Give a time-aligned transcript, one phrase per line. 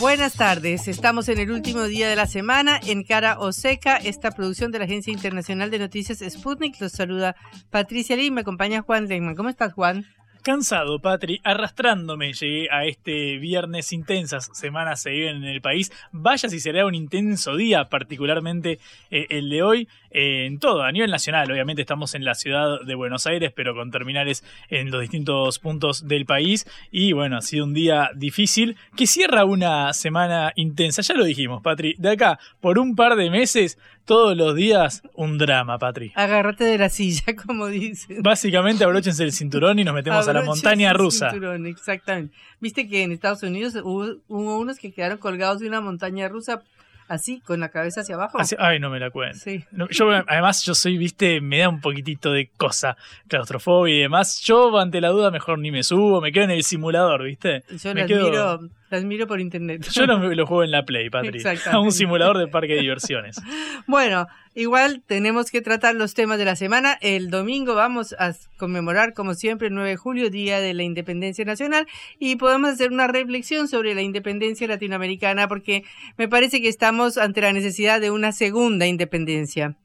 [0.00, 4.30] Buenas tardes, estamos en el último día de la semana en Cara o Seca, esta
[4.30, 6.80] producción de la Agencia Internacional de Noticias Sputnik.
[6.80, 7.36] Los saluda
[7.68, 9.36] Patricia Lee, me acompaña Juan Leyman.
[9.36, 10.06] ¿Cómo estás, Juan?
[10.42, 15.92] Cansado, Patri, arrastrándome llegué a este viernes intensas semanas se viven en el país.
[16.12, 18.78] Vaya si será un intenso día, particularmente
[19.10, 21.50] eh, el de hoy, eh, en todo, a nivel nacional.
[21.50, 26.06] Obviamente estamos en la ciudad de Buenos Aires, pero con terminales en los distintos puntos
[26.08, 26.66] del país.
[26.90, 31.02] Y bueno, ha sido un día difícil que cierra una semana intensa.
[31.02, 35.38] Ya lo dijimos, Patri, de acá por un par de meses todos los días un
[35.38, 36.12] drama, Patri.
[36.16, 38.22] Agárrate de la silla, como dicen.
[38.22, 41.30] Básicamente abróchense el cinturón y nos metemos a la montaña rusa.
[41.30, 42.34] Cinturón, exactamente.
[42.60, 46.62] Viste que en Estados Unidos hubo, hubo, unos que quedaron colgados de una montaña rusa
[47.10, 48.38] así, con la cabeza hacia abajo.
[48.58, 49.38] ay, no me la cuento.
[49.38, 49.64] Sí.
[49.90, 52.96] yo, además, yo soy, viste, me da un poquitito de cosa,
[53.28, 54.40] claustrofobia y demás.
[54.40, 57.64] Yo, ante la duda, mejor ni me subo, me quedo en el simulador, viste.
[57.82, 58.60] Yo me quedo...
[58.90, 59.88] Las miro por internet.
[59.92, 61.42] Yo lo, lo juego en la Play, Patri.
[61.70, 63.40] A un simulador de parque de diversiones.
[63.86, 66.98] bueno, igual tenemos que tratar los temas de la semana.
[67.00, 71.44] El domingo vamos a conmemorar, como siempre, el 9 de julio, Día de la Independencia
[71.44, 71.86] Nacional,
[72.18, 75.84] y podemos hacer una reflexión sobre la independencia latinoamericana, porque
[76.18, 79.76] me parece que estamos ante la necesidad de una segunda independencia.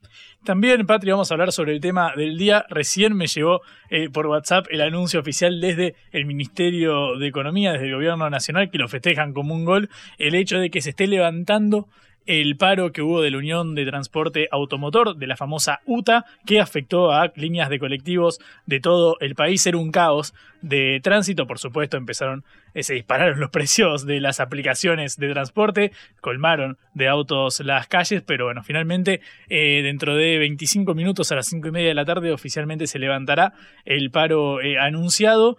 [0.44, 2.66] También, Patri, vamos a hablar sobre el tema del día.
[2.70, 7.88] Recién me llegó eh, por WhatsApp el anuncio oficial desde el Ministerio de Economía, desde
[7.88, 11.08] el Gobierno Nacional, que lo festejan como un gol, el hecho de que se esté
[11.08, 11.88] levantando
[12.25, 16.59] el paro que hubo de la Unión de Transporte Automotor, de la famosa UTA, que
[16.59, 19.66] afectó a líneas de colectivos de todo el país.
[19.66, 22.44] Era un caos de tránsito, por supuesto, empezaron,
[22.74, 25.91] eh, se dispararon los precios de las aplicaciones de transporte,
[26.22, 31.47] colmaron de autos las calles, pero bueno, finalmente eh, dentro de 25 minutos a las
[31.47, 33.53] 5 y media de la tarde oficialmente se levantará
[33.86, 35.57] el paro eh, anunciado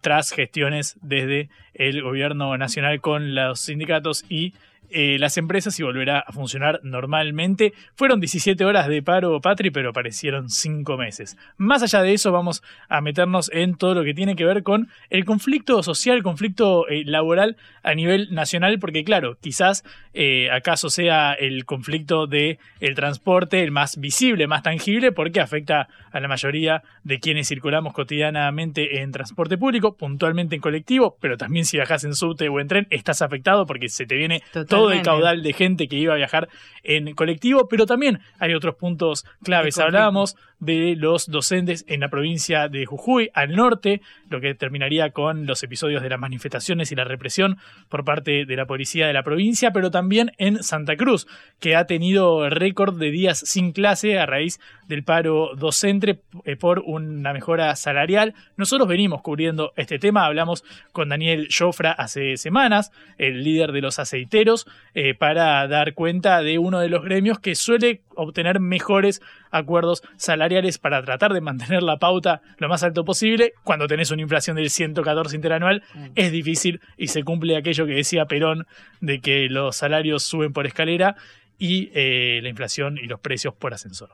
[0.00, 4.54] tras gestiones desde el gobierno nacional con los sindicatos y
[4.90, 7.72] eh, las empresas y volverá a funcionar normalmente.
[7.94, 11.36] Fueron 17 horas de paro, Patri, pero parecieron 5 meses.
[11.56, 14.88] Más allá de eso, vamos a meternos en todo lo que tiene que ver con
[15.10, 21.32] el conflicto social, conflicto eh, laboral a nivel nacional, porque claro, quizás eh, acaso sea
[21.32, 26.82] el conflicto de el transporte el más visible, más tangible, porque afecta a la mayoría
[27.02, 32.14] de quienes circulamos cotidianamente en transporte público, puntualmente en colectivo, pero también si viajas en
[32.14, 34.42] subte o en tren, estás afectado porque se te viene
[34.76, 36.48] todo el caudal de gente que iba a viajar
[36.82, 39.78] en colectivo, pero también hay otros puntos claves.
[39.78, 45.46] Hablábamos de los docentes en la provincia de Jujuy, al norte, lo que terminaría con
[45.46, 47.58] los episodios de las manifestaciones y la represión
[47.88, 51.26] por parte de la policía de la provincia, pero también en Santa Cruz,
[51.60, 56.80] que ha tenido récord de días sin clase a raíz del paro docente eh, por
[56.80, 58.34] una mejora salarial.
[58.56, 63.98] Nosotros venimos cubriendo este tema, hablamos con Daniel Jofra hace semanas, el líder de los
[63.98, 69.22] aceiteros, eh, para dar cuenta de uno de los gremios que suele obtener mejores
[69.54, 73.52] acuerdos salariales para tratar de mantener la pauta lo más alto posible.
[73.62, 76.06] Cuando tenés una inflación del 114 interanual, mm.
[76.14, 78.66] es difícil y se cumple aquello que decía Perón
[79.00, 81.16] de que los salarios suben por escalera
[81.58, 84.10] y eh, la inflación y los precios por ascensor.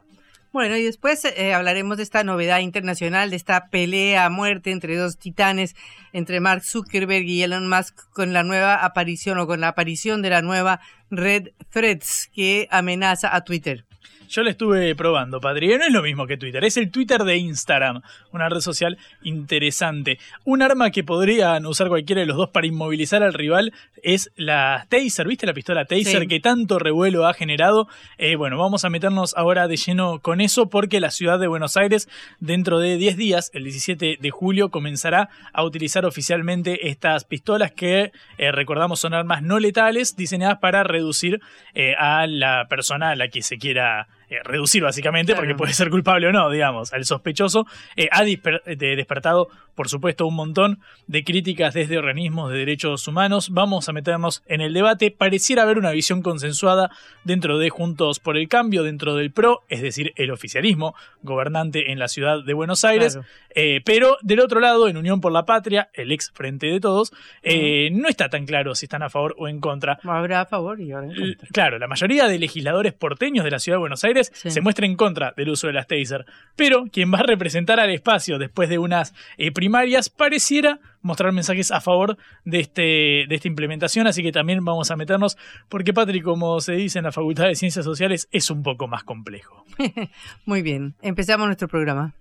[0.52, 4.96] Bueno, y después eh, hablaremos de esta novedad internacional, de esta pelea a muerte entre
[4.96, 5.76] dos titanes,
[6.12, 10.30] entre Mark Zuckerberg y Elon Musk, con la nueva aparición o con la aparición de
[10.30, 13.84] la nueva red Threads que amenaza a Twitter.
[14.30, 15.76] Yo lo estuve probando, Padre.
[15.76, 18.00] No es lo mismo que Twitter, es el Twitter de Instagram,
[18.30, 20.20] una red social interesante.
[20.44, 23.72] Un arma que podrían usar cualquiera de los dos para inmovilizar al rival
[24.04, 27.88] es la Taser, ¿viste la pistola Taser que tanto revuelo ha generado?
[28.18, 31.76] Eh, bueno, vamos a meternos ahora de lleno con eso porque la ciudad de Buenos
[31.76, 37.72] Aires dentro de 10 días, el 17 de julio, comenzará a utilizar oficialmente estas pistolas
[37.72, 41.40] que eh, recordamos son armas no letales diseñadas para reducir
[41.74, 45.90] eh, a la persona a la que se quiera eh, reducir básicamente, porque puede ser
[45.90, 47.66] culpable o no, digamos, al sospechoso,
[47.96, 50.78] eh, ha despertado, por supuesto, un montón
[51.08, 53.50] de críticas desde organismos de derechos humanos.
[53.50, 55.10] Vamos a meternos en el debate.
[55.10, 56.90] Pareciera haber una visión consensuada
[57.24, 61.98] dentro de Juntos por el Cambio, dentro del PRO, es decir, el oficialismo gobernante en
[61.98, 63.18] la ciudad de Buenos Aires.
[63.56, 67.10] Eh, pero del otro lado, en Unión por la Patria, el ex Frente de Todos,
[67.42, 69.98] no está tan claro si están a favor o en contra.
[70.04, 71.48] Habrá a favor y ahora en contra.
[71.52, 74.96] Claro, la mayoría de legisladores porteños de la ciudad de Buenos Aires se muestra en
[74.96, 76.26] contra del uso de las taser.
[76.56, 81.70] Pero quien va a representar al espacio después de unas eh, primarias pareciera mostrar mensajes
[81.70, 85.38] a favor de, este, de esta implementación, así que también vamos a meternos,
[85.68, 89.04] porque Patrick, como se dice en la Facultad de Ciencias Sociales, es un poco más
[89.04, 89.64] complejo.
[90.44, 92.14] Muy bien, empezamos nuestro programa.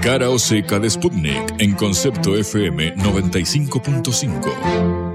[0.00, 5.06] Cara o seca de Sputnik en concepto FM 95.5.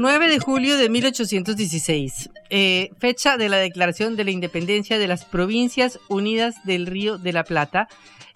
[0.00, 5.26] 9 de julio de 1816, eh, fecha de la declaración de la independencia de las
[5.26, 7.86] Provincias Unidas del Río de la Plata,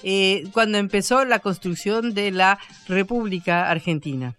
[0.03, 4.35] eh, cuando empezó la construcción de la República Argentina.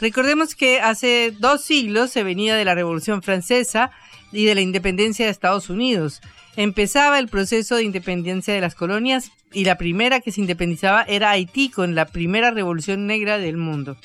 [0.00, 3.90] Recordemos que hace dos siglos se venía de la Revolución Francesa
[4.30, 6.20] y de la independencia de Estados Unidos.
[6.54, 11.30] Empezaba el proceso de independencia de las colonias y la primera que se independizaba era
[11.30, 13.96] Haití con la primera revolución negra del mundo.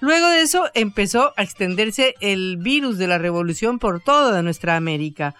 [0.00, 5.34] Luego de eso empezó a extenderse el virus de la revolución por toda nuestra América.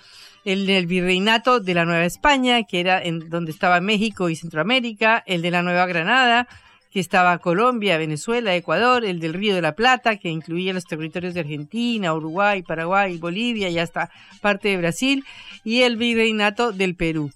[0.45, 5.23] El del virreinato de la Nueva España, que era en donde estaba México y Centroamérica,
[5.27, 6.47] el de la Nueva Granada,
[6.91, 11.35] que estaba Colombia, Venezuela, Ecuador, el del Río de la Plata, que incluía los territorios
[11.35, 14.11] de Argentina, Uruguay, Paraguay, Bolivia y hasta
[14.41, 15.25] parte de Brasil,
[15.65, 17.31] y el virreinato del Perú,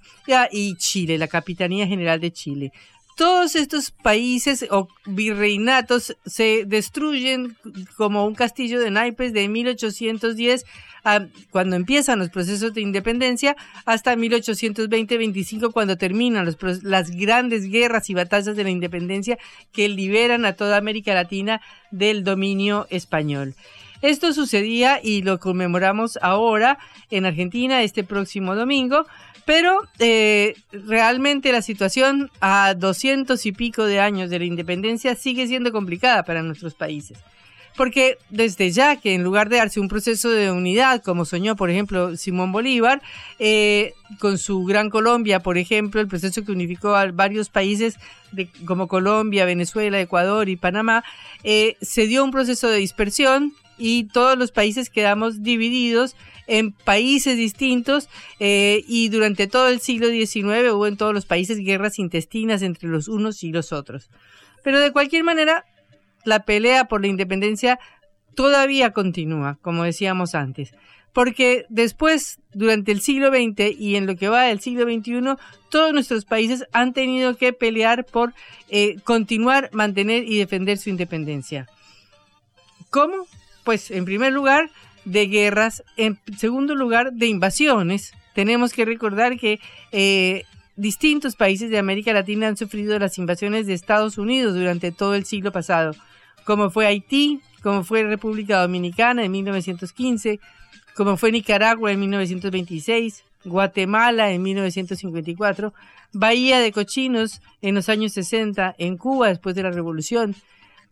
[0.50, 2.72] y Chile, la Capitanía General de Chile
[3.16, 7.56] todos estos países o virreinatos se destruyen
[7.96, 10.64] como un castillo de naipes de 1810
[11.04, 16.48] a, cuando empiezan los procesos de independencia hasta 1820-25 cuando terminan
[16.82, 19.38] las grandes guerras y batallas de la independencia
[19.72, 23.54] que liberan a toda América Latina del dominio español.
[24.02, 26.78] Esto sucedía y lo conmemoramos ahora
[27.10, 29.06] en Argentina este próximo domingo
[29.44, 35.46] pero eh, realmente la situación a doscientos y pico de años de la independencia sigue
[35.46, 37.18] siendo complicada para nuestros países.
[37.76, 41.70] Porque desde ya que en lugar de darse un proceso de unidad, como soñó, por
[41.70, 43.02] ejemplo, Simón Bolívar,
[43.40, 47.96] eh, con su Gran Colombia, por ejemplo, el proceso que unificó a varios países
[48.64, 51.02] como Colombia, Venezuela, Ecuador y Panamá,
[51.42, 56.16] eh, se dio un proceso de dispersión y todos los países quedamos divididos
[56.46, 61.58] en países distintos eh, y durante todo el siglo XIX hubo en todos los países
[61.58, 64.10] guerras intestinas entre los unos y los otros.
[64.62, 65.64] Pero de cualquier manera,
[66.24, 67.78] la pelea por la independencia
[68.34, 70.74] todavía continúa, como decíamos antes.
[71.12, 75.36] Porque después, durante el siglo XX y en lo que va del siglo XXI,
[75.70, 78.34] todos nuestros países han tenido que pelear por
[78.68, 81.68] eh, continuar, mantener y defender su independencia.
[82.90, 83.26] ¿Cómo?
[83.64, 84.70] Pues en primer lugar,
[85.04, 88.12] de guerras, en segundo lugar de invasiones.
[88.34, 89.60] Tenemos que recordar que
[89.92, 90.44] eh,
[90.76, 95.24] distintos países de América Latina han sufrido las invasiones de Estados Unidos durante todo el
[95.24, 95.94] siglo pasado,
[96.44, 100.40] como fue Haití, como fue República Dominicana en 1915,
[100.96, 105.72] como fue Nicaragua en 1926, Guatemala en 1954,
[106.12, 110.34] Bahía de Cochinos en los años 60, en Cuba después de la Revolución,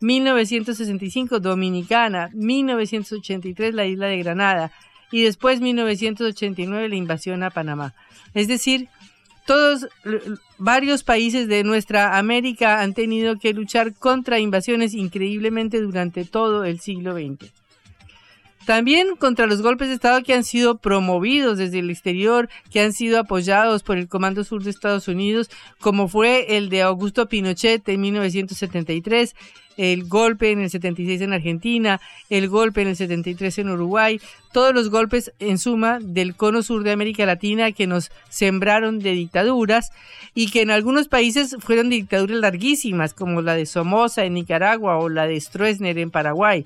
[0.02, 4.72] 1965 Dominicana, 1983 la isla de Granada
[5.10, 7.94] y después 1989 la invasión a Panamá.
[8.34, 8.88] Es decir,
[9.46, 9.88] todos
[10.58, 16.80] varios países de nuestra América han tenido que luchar contra invasiones increíblemente durante todo el
[16.80, 17.52] siglo XX.
[18.64, 22.92] También contra los golpes de Estado que han sido promovidos desde el exterior, que han
[22.92, 27.88] sido apoyados por el Comando Sur de Estados Unidos, como fue el de Augusto Pinochet
[27.88, 29.34] en 1973,
[29.76, 32.00] el golpe en el 76 en Argentina,
[32.30, 34.20] el golpe en el 73 en Uruguay,
[34.52, 39.12] todos los golpes en suma del cono sur de América Latina que nos sembraron de
[39.12, 39.90] dictaduras
[40.34, 45.08] y que en algunos países fueron dictaduras larguísimas, como la de Somoza en Nicaragua o
[45.08, 46.64] la de Stroessner en Paraguay.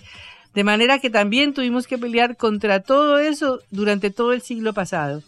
[0.54, 5.22] De manera que también tuvimos que pelear contra todo eso durante todo el siglo pasado.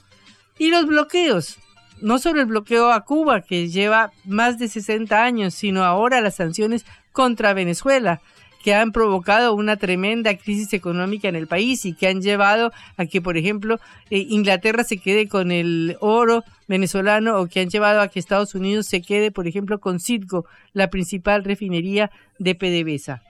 [0.59, 1.59] Y los bloqueos,
[2.01, 6.37] no solo el bloqueo a Cuba, que lleva más de 60 años, sino ahora las
[6.37, 8.21] sanciones contra Venezuela,
[8.63, 13.07] que han provocado una tremenda crisis económica en el país y que han llevado a
[13.07, 13.79] que, por ejemplo,
[14.11, 18.55] eh, Inglaterra se quede con el oro venezolano o que han llevado a que Estados
[18.55, 23.23] Unidos se quede, por ejemplo, con Citgo, la principal refinería de PDVSA.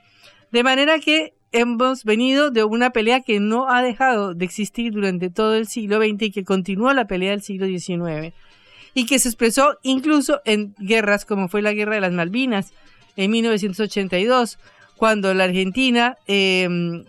[0.51, 5.29] De manera que hemos venido de una pelea que no ha dejado de existir durante
[5.29, 8.33] todo el siglo XX y que continúa la pelea del siglo XIX
[8.93, 12.73] y que se expresó incluso en guerras como fue la Guerra de las Malvinas
[13.15, 14.59] en 1982,
[14.97, 17.05] cuando la Argentina em,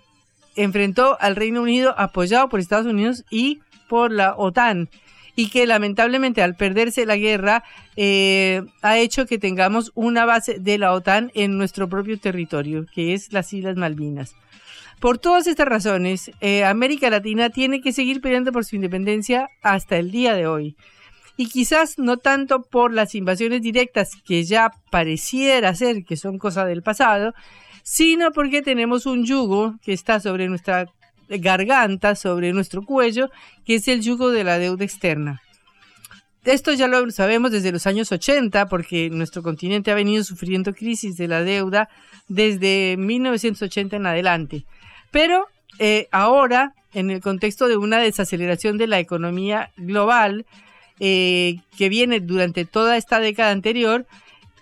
[0.57, 4.89] enfrentó al Reino Unido apoyado por Estados Unidos y por la OTAN
[5.37, 7.65] y que lamentablemente al perderse la guerra
[7.97, 13.15] eh, ha hecho que tengamos una base de la OTAN en nuestro propio territorio, que
[13.15, 14.35] es las Islas Malvinas.
[15.01, 19.97] Por todas estas razones, eh, América Latina tiene que seguir peleando por su independencia hasta
[19.97, 20.77] el día de hoy.
[21.41, 26.67] Y quizás no tanto por las invasiones directas que ya pareciera ser que son cosa
[26.67, 27.33] del pasado,
[27.83, 30.85] sino porque tenemos un yugo que está sobre nuestra
[31.31, 33.31] garganta, sobre nuestro cuello,
[33.65, 35.41] que es el yugo de la deuda externa.
[36.45, 41.17] Esto ya lo sabemos desde los años 80, porque nuestro continente ha venido sufriendo crisis
[41.17, 41.89] de la deuda
[42.29, 44.67] desde 1980 en adelante.
[45.11, 45.47] Pero
[45.79, 50.45] eh, ahora, en el contexto de una desaceleración de la economía global
[51.01, 54.07] eh, que viene durante toda esta década anterior,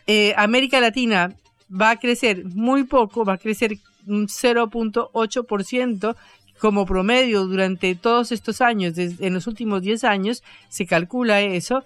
[0.07, 1.35] eh, América Latina
[1.71, 6.17] va a crecer muy poco, va a crecer un 0.8%
[6.59, 11.85] como promedio durante todos estos años, en los últimos 10 años, se calcula eso.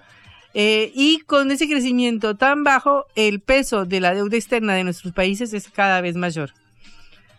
[0.55, 5.13] Eh, y con ese crecimiento tan bajo, el peso de la deuda externa de nuestros
[5.13, 6.53] países es cada vez mayor.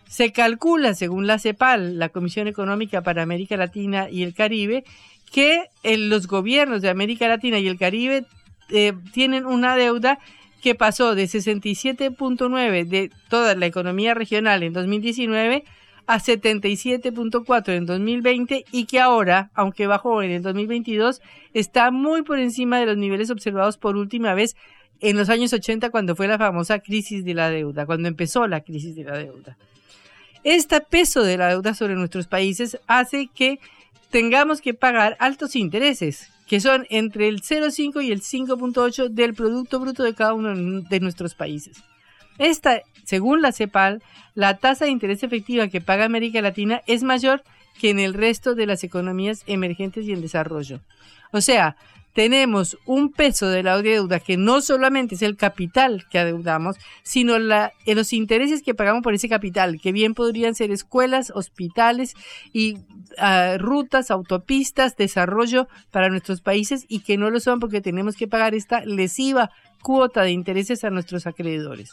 [0.08, 4.84] Se calcula, según la CEPAL, la Comisión Económica para América Latina y el Caribe,
[5.34, 8.24] que los gobiernos de América Latina y el Caribe
[8.70, 10.20] eh, tienen una deuda
[10.62, 15.64] que pasó de 67.9 de toda la economía regional en 2019
[16.06, 21.20] a 77.4 en 2020 y que ahora, aunque bajó en el 2022,
[21.52, 24.54] está muy por encima de los niveles observados por última vez
[25.00, 28.60] en los años 80 cuando fue la famosa crisis de la deuda, cuando empezó la
[28.60, 29.56] crisis de la deuda.
[30.44, 33.58] Este peso de la deuda sobre nuestros países hace que
[34.14, 39.80] tengamos que pagar altos intereses, que son entre el 0,5 y el 5,8 del Producto
[39.80, 41.82] Bruto de cada uno de nuestros países.
[42.38, 44.04] Esta, según la CEPAL,
[44.36, 47.42] la tasa de interés efectiva que paga América Latina es mayor
[47.80, 50.78] que en el resto de las economías emergentes y en desarrollo.
[51.32, 51.74] O sea,
[52.14, 57.38] tenemos un peso de la deuda que no solamente es el capital que adeudamos, sino
[57.38, 62.14] la, eh, los intereses que pagamos por ese capital, que bien podrían ser escuelas, hospitales
[62.52, 62.78] y
[63.18, 68.28] ah, rutas, autopistas, desarrollo para nuestros países y que no lo son porque tenemos que
[68.28, 69.50] pagar esta lesiva
[69.82, 71.90] cuota de intereses a nuestros acreedores.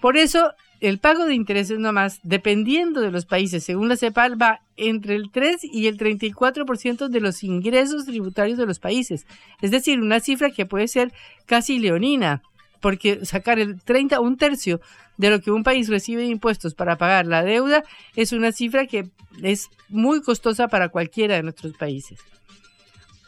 [0.00, 4.60] Por eso, el pago de intereses nomás, dependiendo de los países, según la CEPAL, va
[4.76, 9.26] entre el 3 y el 34% de los ingresos tributarios de los países.
[9.60, 11.12] Es decir, una cifra que puede ser
[11.46, 12.42] casi leonina,
[12.80, 14.80] porque sacar el 30, un tercio
[15.16, 17.82] de lo que un país recibe de impuestos para pagar la deuda
[18.14, 19.08] es una cifra que
[19.42, 22.20] es muy costosa para cualquiera de nuestros países.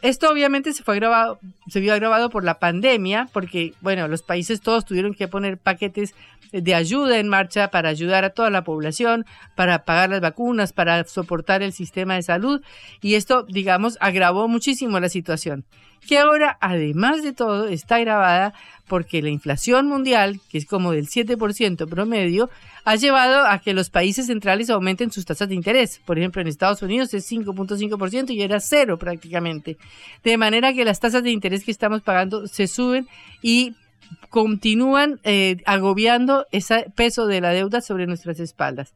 [0.01, 4.61] Esto obviamente se fue agravado, se vio agravado por la pandemia, porque bueno, los países
[4.61, 6.15] todos tuvieron que poner paquetes
[6.51, 11.03] de ayuda en marcha para ayudar a toda la población, para pagar las vacunas, para
[11.05, 12.61] soportar el sistema de salud,
[13.01, 15.65] y esto, digamos, agravó muchísimo la situación
[16.07, 18.53] que ahora, además de todo, está agravada
[18.87, 22.49] porque la inflación mundial, que es como del 7% promedio,
[22.83, 26.01] ha llevado a que los países centrales aumenten sus tasas de interés.
[26.05, 29.77] Por ejemplo, en Estados Unidos es 5.5% y era cero prácticamente.
[30.23, 33.07] De manera que las tasas de interés que estamos pagando se suben
[33.41, 33.75] y
[34.29, 38.93] continúan eh, agobiando ese peso de la deuda sobre nuestras espaldas.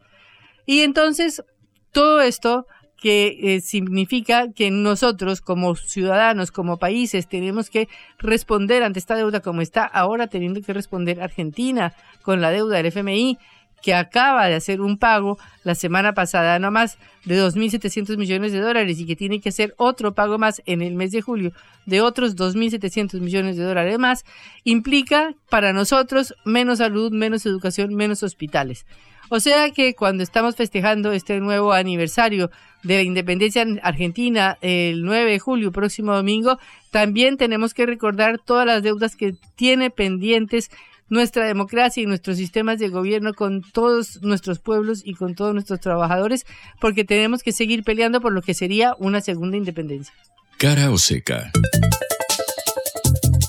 [0.65, 1.43] Y entonces,
[1.91, 2.65] todo esto
[2.97, 7.87] que eh, significa que nosotros como ciudadanos, como países, tenemos que
[8.17, 12.87] responder ante esta deuda como está ahora teniendo que responder Argentina con la deuda del
[12.87, 13.37] FMI,
[13.81, 18.59] que acaba de hacer un pago la semana pasada no más de 2.700 millones de
[18.59, 21.51] dólares y que tiene que hacer otro pago más en el mes de julio
[21.85, 24.25] de otros 2.700 millones de dólares más,
[24.63, 28.87] implica para nosotros menos salud, menos educación, menos hospitales.
[29.29, 32.51] O sea que cuando estamos festejando este nuevo aniversario
[32.85, 36.59] de la independencia en Argentina el 9 de julio, próximo domingo,
[36.91, 40.69] también tenemos que recordar todas las deudas que tiene pendientes
[41.09, 45.79] nuestra democracia y nuestros sistemas de gobierno con todos nuestros pueblos y con todos nuestros
[45.79, 46.45] trabajadores,
[46.79, 50.13] porque tenemos que seguir peleando por lo que sería una segunda independencia.
[50.57, 51.51] Cara o seca.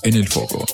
[0.03, 0.65] En el foco.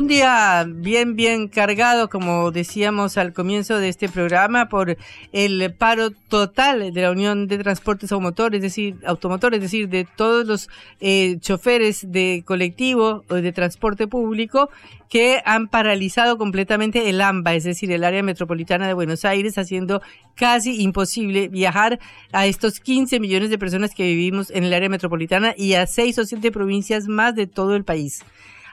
[0.00, 4.96] Día bien, bien cargado, como decíamos al comienzo de este programa, por
[5.32, 10.06] el paro total de la Unión de Transportes Automotores, es decir, automotores, es decir, de
[10.16, 10.68] todos los
[11.00, 14.70] eh, choferes de colectivo o de transporte público
[15.10, 20.00] que han paralizado completamente el AMBA, es decir, el área metropolitana de Buenos Aires, haciendo
[20.34, 22.00] casi imposible viajar
[22.32, 26.18] a estos 15 millones de personas que vivimos en el área metropolitana y a seis
[26.18, 28.24] o siete provincias más de todo el país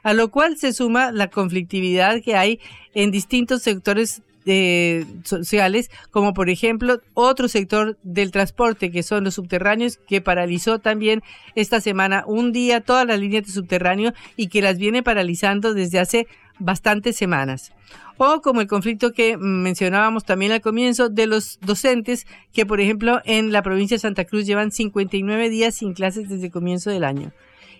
[0.04, 2.60] a lo cual se suma la conflictividad que hay
[2.94, 4.22] en distintos sectores
[5.24, 11.22] sociales, como por ejemplo otro sector del transporte, que son los subterráneos, que paralizó también
[11.56, 16.00] esta semana un día todas las líneas de subterráneo y que las viene paralizando desde
[16.00, 16.28] hace
[16.58, 17.72] bastantes semanas.
[18.18, 23.22] O como el conflicto que mencionábamos también al comienzo de los docentes, que por ejemplo
[23.26, 27.04] en la provincia de Santa Cruz llevan 59 días sin clases desde el comienzo del
[27.04, 27.32] año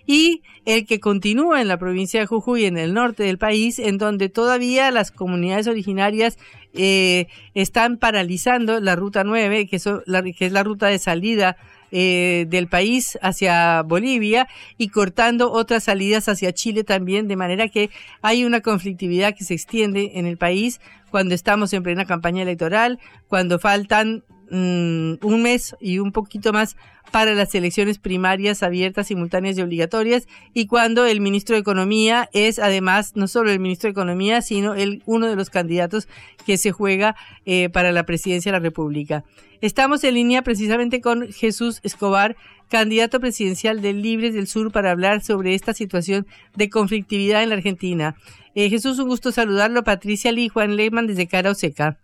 [0.06, 3.98] y el que continúa en la provincia de Jujuy, en el norte del país, en
[3.98, 6.38] donde todavía las comunidades originarias
[6.74, 11.56] eh, están paralizando la ruta 9, que, es la ruta de salida
[11.92, 14.46] eh, del país hacia Bolivia
[14.78, 17.90] y cortando otras salidas hacia Chile también, de manera que
[18.22, 20.80] hay una conflictividad que se extiende en el país
[21.10, 26.76] cuando estamos en plena campaña electoral, cuando faltan mm, un mes y un poquito más
[27.10, 32.58] para las elecciones primarias abiertas, simultáneas y obligatorias, y cuando el ministro de Economía es
[32.58, 36.08] además no solo el ministro de Economía, sino el, uno de los candidatos
[36.46, 37.16] que se juega
[37.46, 39.24] eh, para la presidencia de la República.
[39.60, 42.36] Estamos en línea precisamente con Jesús Escobar,
[42.68, 47.56] candidato presidencial de Libres del Sur, para hablar sobre esta situación de conflictividad en la
[47.56, 48.16] Argentina.
[48.54, 49.84] Eh, Jesús, un gusto saludarlo.
[49.84, 51.98] Patricia Lee, Juan Lehmann desde Cara Oseca.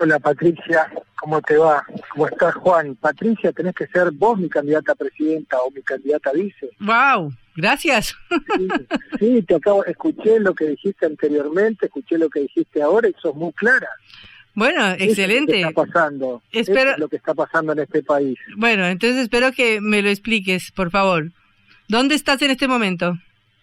[0.00, 1.84] Hola Patricia, ¿cómo te va?
[2.10, 2.96] ¿Cómo estás Juan?
[2.96, 6.70] Patricia, tenés que ser vos mi candidata a presidenta o mi candidata a vice.
[6.80, 7.32] ¡Wow!
[7.56, 8.14] Gracias.
[9.20, 13.34] Sí, te acabo, escuché lo que dijiste anteriormente, escuché lo que dijiste ahora y sos
[13.34, 13.88] muy clara.
[14.54, 15.60] Bueno, excelente.
[15.60, 16.42] Eso es lo que está pasando.
[16.52, 16.90] Espero...
[16.90, 18.38] es lo que está pasando en este país.
[18.56, 21.30] Bueno, entonces espero que me lo expliques, por favor.
[21.88, 23.16] ¿Dónde estás en este momento?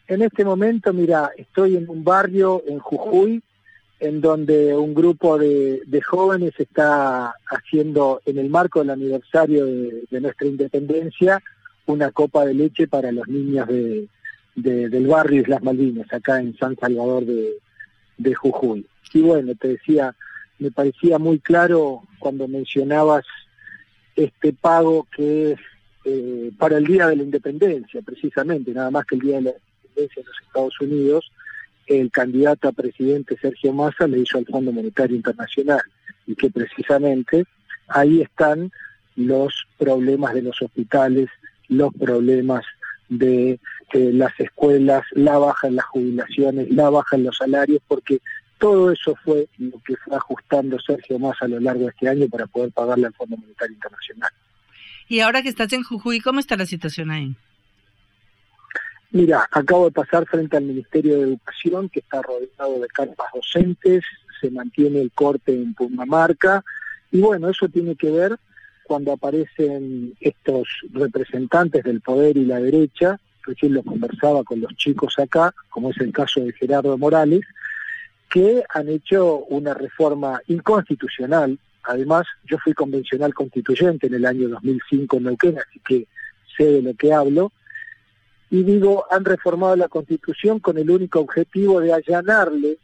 [0.08, 3.44] En este momento, mira, estoy en un barrio en Jujuy
[4.02, 10.48] en donde un grupo de, jóvenes está haciendo, en el marco del aniversario de, nuestra
[10.48, 11.42] independencia,
[11.86, 14.10] una copa de leche para los niños de,
[14.56, 18.88] del barrio Islas Malvinas, acá en San Salvador de, Jujuy.
[19.14, 20.16] Y bueno, te decía,
[20.58, 23.24] me parecía muy claro cuando mencionabas
[24.16, 25.60] este pago que es
[26.06, 29.52] eh, para el Día de la Independencia, precisamente, nada más que el Día de la
[29.52, 31.32] Independencia de los Estados Unidos,
[31.88, 35.82] el candidato a presidente Sergio Massa le hizo al Fondo Monetario Internacional
[36.28, 37.46] y que precisamente
[37.88, 38.72] ahí están
[39.16, 41.30] los problemas de los hospitales,
[41.68, 42.64] los problemas
[43.10, 43.60] de
[43.94, 48.20] eh, las escuelas, la baja en las jubilaciones, la baja en los salarios, porque
[48.58, 52.28] todo eso fue lo que fue ajustando Sergio Massa a lo largo de este año
[52.30, 54.32] para poder pagarle al Fondo Monetario Internacional.
[55.10, 57.36] Y ahora que estás en Jujuy, ¿cómo está la situación ahí?
[59.14, 64.06] Mira, acabo de pasar frente al Ministerio de Educación, que está rodeado de carpas docentes,
[64.40, 66.64] se mantiene el corte en Pumamarca,
[67.12, 68.38] y bueno, eso tiene que ver
[68.84, 75.20] cuando aparecen estos representantes del poder y la derecha, recién lo conversaba con los chicos
[75.20, 77.42] acá, como es el caso de Gerardo Morales,
[78.30, 81.60] que han hecho una reforma inconstitucional.
[81.84, 86.08] Además, yo fui convencional constituyente en el año 2005 en Neuquén, así que
[86.56, 87.52] sé de lo que hablo,
[88.52, 92.78] y digo, han reformado la Constitución con el único objetivo de allanarle,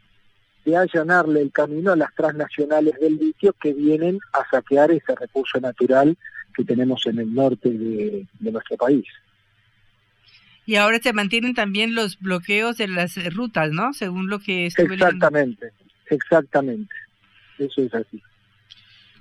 [0.64, 5.60] de allanarle el camino a las transnacionales del litio que vienen a saquear ese recurso
[5.60, 6.16] natural
[6.54, 9.04] que tenemos en el norte de, nuestro país.
[10.64, 13.92] Y ahora se mantienen también los bloqueos de las rutas, ¿no?
[13.92, 15.70] Según lo que estuve Exactamente,
[16.08, 16.94] exactamente.
[17.58, 18.22] Eso es así.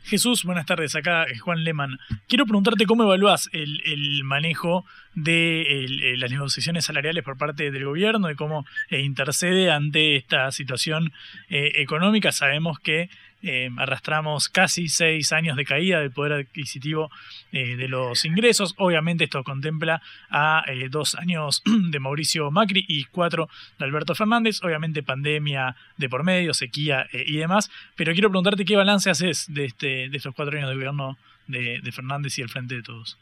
[0.07, 1.99] Jesús, buenas tardes, acá es Juan Lehmann.
[2.29, 8.35] Quiero preguntarte cómo evalúas el, manejo de las negociaciones salariales por parte del gobierno y
[8.35, 11.11] cómo eh, intercede ante esta situación
[11.49, 12.31] eh, económica.
[12.31, 13.09] Sabemos que
[13.43, 17.11] eh, arrastramos casi seis años de caída del poder adquisitivo
[17.51, 18.73] eh, de los ingresos.
[18.77, 23.47] Obviamente esto contempla a eh, dos años de Mauricio Macri y cuatro
[23.77, 24.63] de Alberto Fernández.
[24.63, 27.69] Obviamente pandemia de por medio, sequía y demás.
[27.95, 31.79] Pero quiero preguntarte qué balance haces de, este, de estos cuatro años de gobierno de,
[31.81, 33.19] de Fernández y el Frente de Todos.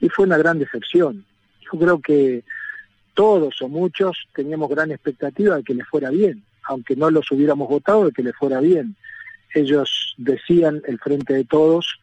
[0.00, 1.24] Y fue una gran decepción.
[1.60, 2.42] Yo creo que
[3.14, 7.68] todos o muchos teníamos gran expectativa de que le fuera bien, aunque no los hubiéramos
[7.68, 8.96] votado, de que le fuera bien
[9.54, 11.98] ellos decían, el frente de todos,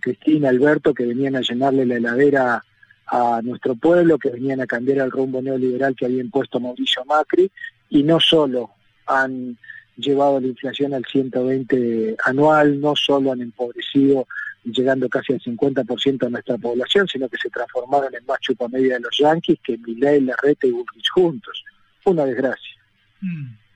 [0.00, 2.64] Cristina, Alberto, que venían a llenarle la heladera
[3.06, 7.50] a nuestro pueblo, que venían a cambiar el rumbo neoliberal que había impuesto Mauricio Macri,
[7.90, 8.70] y no solo
[9.06, 9.56] han
[9.96, 14.26] llevado la inflación al 120 anual, no solo han empobrecido
[14.64, 18.94] llegando casi al 50% de nuestra población, sino que se transformaron en más chupa media
[18.94, 21.64] de los yanquis que Milei, Larreta y Bullrich juntos.
[22.04, 22.76] Una desgracia.
[23.20, 23.67] Mm.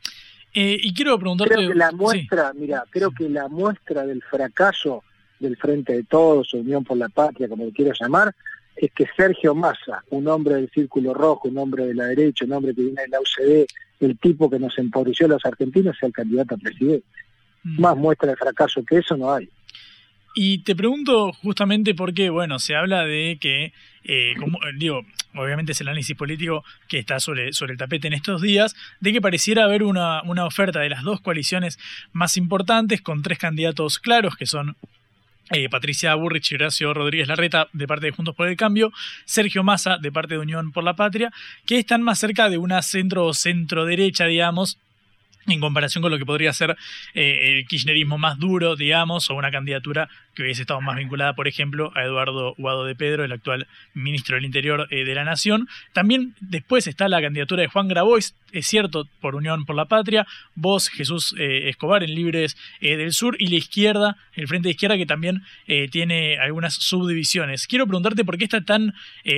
[0.55, 1.55] Eh, y quiero preguntarte...
[1.55, 5.03] Creo que la muestra, mira, creo que la muestra del fracaso
[5.41, 8.35] del Frente de Todos, Unión por la Patria, como lo quiero llamar,
[8.77, 12.53] es que Sergio Massa, un hombre del Círculo Rojo, un hombre de la derecha, un
[12.53, 13.67] hombre que viene de la UCD,
[14.01, 17.07] el tipo que nos empobreció a los argentinos, sea el candidato a presidente.
[17.65, 17.81] Mm.
[17.81, 19.49] Más muestra de fracaso que eso no hay.
[20.35, 23.73] Y te pregunto justamente porque, bueno, se habla de que,
[24.05, 25.03] eh, como, digo,
[25.35, 29.12] obviamente es el análisis político que está sobre, sobre el tapete en estos días, de
[29.12, 31.79] que pareciera haber una, una oferta de las dos coaliciones
[32.12, 34.77] más importantes con tres candidatos claros, que son
[35.51, 38.92] eh, Patricia Burrich y Horacio Rodríguez Larreta de parte de Juntos por el Cambio,
[39.25, 41.31] Sergio Massa de parte de Unión por la Patria,
[41.66, 44.79] que están más cerca de una centro o centro derecha, digamos,
[45.47, 46.77] en comparación con lo que podría ser
[47.14, 51.49] eh, el kirchnerismo más duro, digamos, o una candidatura que hubiese estado más vinculada, por
[51.49, 55.68] ejemplo, a Eduardo Guado de Pedro, el actual ministro del Interior eh, de la Nación.
[55.92, 60.27] También después está la candidatura de Juan Grabois, es cierto, por Unión por la Patria,
[60.55, 64.97] vos, Jesús eh, Escobar, en Libres del Sur, y la izquierda, el Frente de Izquierda,
[64.97, 65.42] que también
[65.90, 67.66] tiene algunas subdivisiones.
[67.66, 68.95] Quiero preguntarte por qué está tan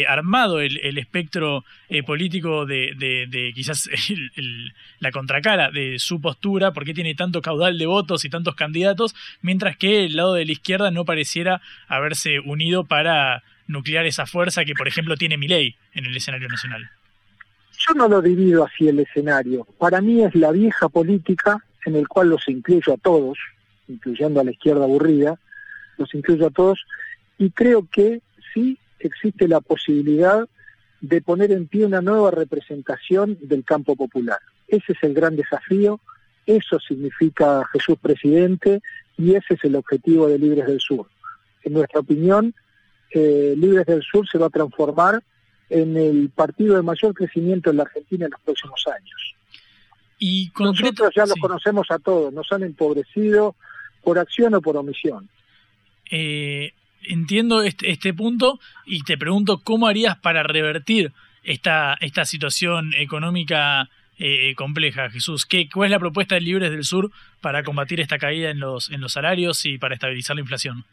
[0.09, 1.65] armado el, espectro
[2.07, 3.89] político de, quizás
[4.99, 9.15] la contracara de su postura, por qué tiene tanto caudal de votos y tantos candidatos,
[9.43, 14.65] mientras que el lado de la izquierda no pareciera haberse unido para nuclear esa fuerza
[14.65, 16.91] que, por ejemplo, tiene Milei en el escenario nacional.
[17.87, 19.67] Yo no lo divido así el escenario.
[19.79, 23.39] Para mí es la vieja política en el cual los incluyo a todos,
[23.89, 25.39] incluyendo a la izquierda aburrida,
[25.99, 26.85] los incluyo a todos,
[27.39, 28.21] y creo que
[28.53, 30.49] sí existe la posibilidad
[31.01, 34.39] de poner en pie una nueva representación del campo popular.
[34.69, 36.01] Ese es el gran desafío,
[36.47, 38.81] eso significa Jesús presidente
[39.17, 41.09] y ese es el objetivo de Libres del Sur.
[41.63, 42.55] En nuestra opinión,
[43.11, 45.23] eh, Libres del Sur se va a transformar
[45.71, 49.35] en el partido de mayor crecimiento en la Argentina en los próximos años.
[50.19, 53.57] Y Nosotros ya los conocemos a todos, nos han empobrecido
[54.03, 55.29] por acción o por omisión.
[56.11, 56.73] Eh,
[57.03, 63.89] entiendo este, este, punto y te pregunto cómo harías para revertir esta, esta situación económica
[64.19, 65.47] eh, compleja, Jesús.
[65.47, 68.91] ¿Qué, ¿Cuál es la propuesta de Libres del Sur para combatir esta caída en los,
[68.91, 70.85] en los salarios y para estabilizar la inflación?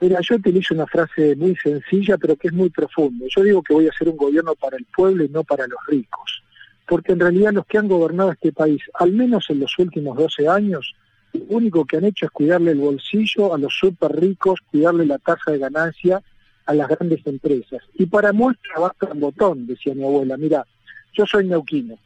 [0.00, 3.26] Mira, yo utilizo una frase muy sencilla, pero que es muy profunda.
[3.28, 5.78] Yo digo que voy a hacer un gobierno para el pueblo y no para los
[5.86, 6.42] ricos.
[6.86, 10.48] Porque en realidad los que han gobernado este país, al menos en los últimos 12
[10.48, 10.94] años,
[11.34, 15.18] lo único que han hecho es cuidarle el bolsillo a los súper ricos, cuidarle la
[15.18, 16.22] tasa de ganancia
[16.66, 17.82] a las grandes empresas.
[17.94, 20.36] Y para muestra basta un botón, decía mi abuela.
[20.36, 20.66] Mira,
[21.12, 21.98] yo soy neuquino,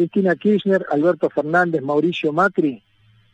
[0.00, 2.82] Cristina Kirchner, Alberto Fernández, Mauricio Macri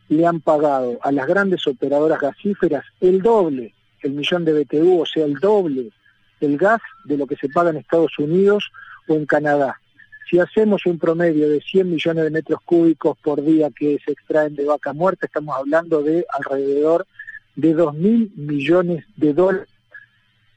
[0.09, 5.05] le han pagado a las grandes operadoras gasíferas el doble, el millón de BTU, o
[5.05, 5.93] sea, el doble
[6.41, 8.69] del gas de lo que se paga en Estados Unidos
[9.07, 9.79] o en Canadá.
[10.29, 14.53] Si hacemos un promedio de 100 millones de metros cúbicos por día que se extraen
[14.55, 17.07] de vaca muerta, estamos hablando de alrededor
[17.55, 19.69] de 2 mil millones de dólares,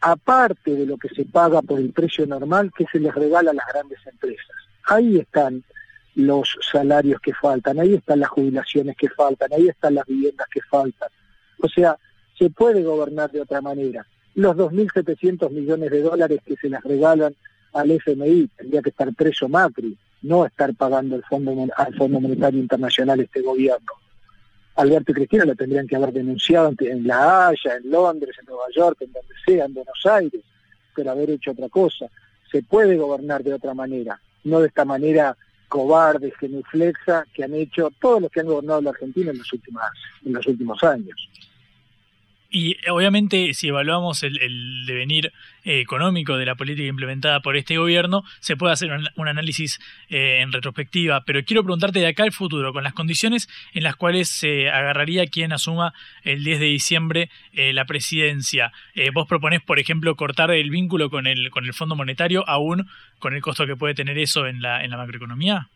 [0.00, 3.54] aparte de lo que se paga por el precio normal que se les regala a
[3.54, 4.56] las grandes empresas.
[4.86, 5.62] Ahí están
[6.14, 10.60] los salarios que faltan, ahí están las jubilaciones que faltan, ahí están las viviendas que
[10.62, 11.08] faltan.
[11.60, 11.96] O sea,
[12.38, 14.06] se puede gobernar de otra manera.
[14.34, 17.34] Los 2.700 millones de dólares que se les regalan
[17.72, 22.60] al FMI, tendría que estar preso Macri, no estar pagando el fondo, al Fondo Monetario
[22.60, 23.92] Internacional este gobierno.
[24.76, 28.64] Alberto y Cristina lo tendrían que haber denunciado en La Haya, en Londres, en Nueva
[28.74, 30.42] York, en donde sea, en Buenos Aires,
[30.94, 32.06] pero haber hecho otra cosa.
[32.50, 35.36] Se puede gobernar de otra manera, no de esta manera
[35.70, 39.82] cobardes, genuflexa, que han hecho todos los que han gobernado la Argentina en los, últimos,
[40.26, 41.30] en los últimos años.
[42.52, 45.32] Y obviamente si evaluamos el, devenir
[45.62, 50.40] eh, económico de la política implementada por este gobierno, se puede hacer un, análisis eh,
[50.40, 54.28] en retrospectiva, pero quiero preguntarte de acá al futuro, con las condiciones en las cuales
[54.28, 58.72] se agarraría quien asuma el 10 de diciembre eh, la presidencia.
[59.14, 62.88] vos proponés, por ejemplo, cortar el vínculo con el, con el Fondo Monetario, aún
[63.20, 65.68] con el costo que puede tener eso en la, en la macroeconomía.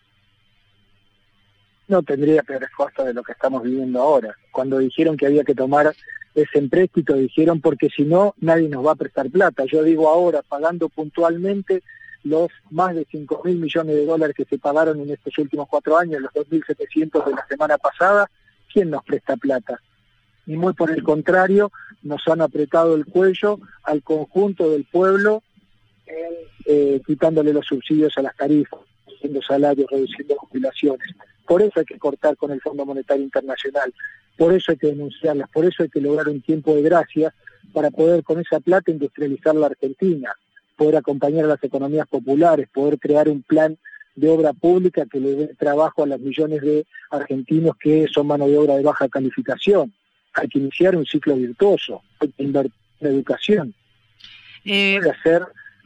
[1.86, 4.34] No tendría peores costos de lo que estamos viviendo ahora.
[4.50, 5.94] Cuando dijeron que había que tomar
[6.34, 9.64] ese empréstito, dijeron, porque si no, nadie nos va a prestar plata.
[9.66, 11.82] Yo digo ahora, pagando puntualmente
[12.24, 15.96] los más de 5 mil millones de dólares que se pagaron en estos últimos cuatro
[15.96, 18.30] años, los 2.700 de la semana pasada,
[18.72, 19.80] ¿quién nos presta plata?
[20.46, 21.70] Y muy por el contrario,
[22.02, 25.42] nos han apretado el cuello al conjunto del pueblo
[26.66, 28.80] eh, quitándole los subsidios a las tarifas.
[29.06, 31.08] Reduciendo salarios, reduciendo jubilaciones.
[31.46, 33.92] Por eso hay que cortar con el Fondo Monetario Internacional,
[34.36, 37.34] por eso hay que denunciarlas, por eso hay que lograr un tiempo de gracia
[37.72, 40.32] para poder con esa plata industrializar la Argentina,
[40.76, 43.76] poder acompañar a las economías populares, poder crear un plan
[44.16, 48.46] de obra pública que le dé trabajo a los millones de argentinos que son mano
[48.46, 49.92] de obra de baja calificación.
[50.34, 53.74] Hay que iniciar un ciclo virtuoso, hay que invertir en educación,
[54.64, 54.96] eh...
[54.96, 55.42] hay que hacer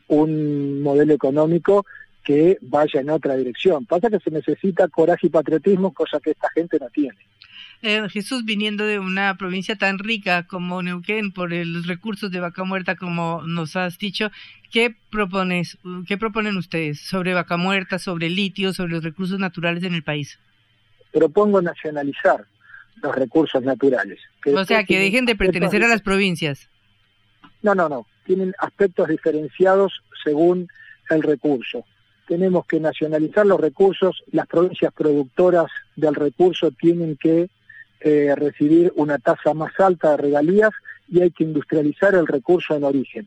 [0.08, 1.84] un modelo económico
[2.28, 3.86] que vaya en otra dirección.
[3.86, 7.16] Pasa que se necesita coraje y patriotismo, cosa que esta gente no tiene.
[7.80, 12.64] Eh, Jesús, viniendo de una provincia tan rica como Neuquén, por los recursos de vaca
[12.64, 14.30] muerta, como nos has dicho,
[14.70, 19.94] ¿qué propones, qué proponen ustedes sobre vaca muerta, sobre litio, sobre los recursos naturales en
[19.94, 20.38] el país?
[21.10, 22.44] Propongo nacionalizar
[23.02, 24.18] los recursos naturales.
[24.54, 26.68] o sea, que dejen de pertenecer a las provincias.
[27.62, 28.06] No, no, no.
[28.26, 30.68] Tienen aspectos diferenciados según
[31.08, 31.86] el recurso.
[32.28, 37.48] Tenemos que nacionalizar los recursos, las provincias productoras del recurso tienen que
[38.00, 40.70] eh, recibir una tasa más alta de regalías
[41.08, 43.26] y hay que industrializar el recurso en origen.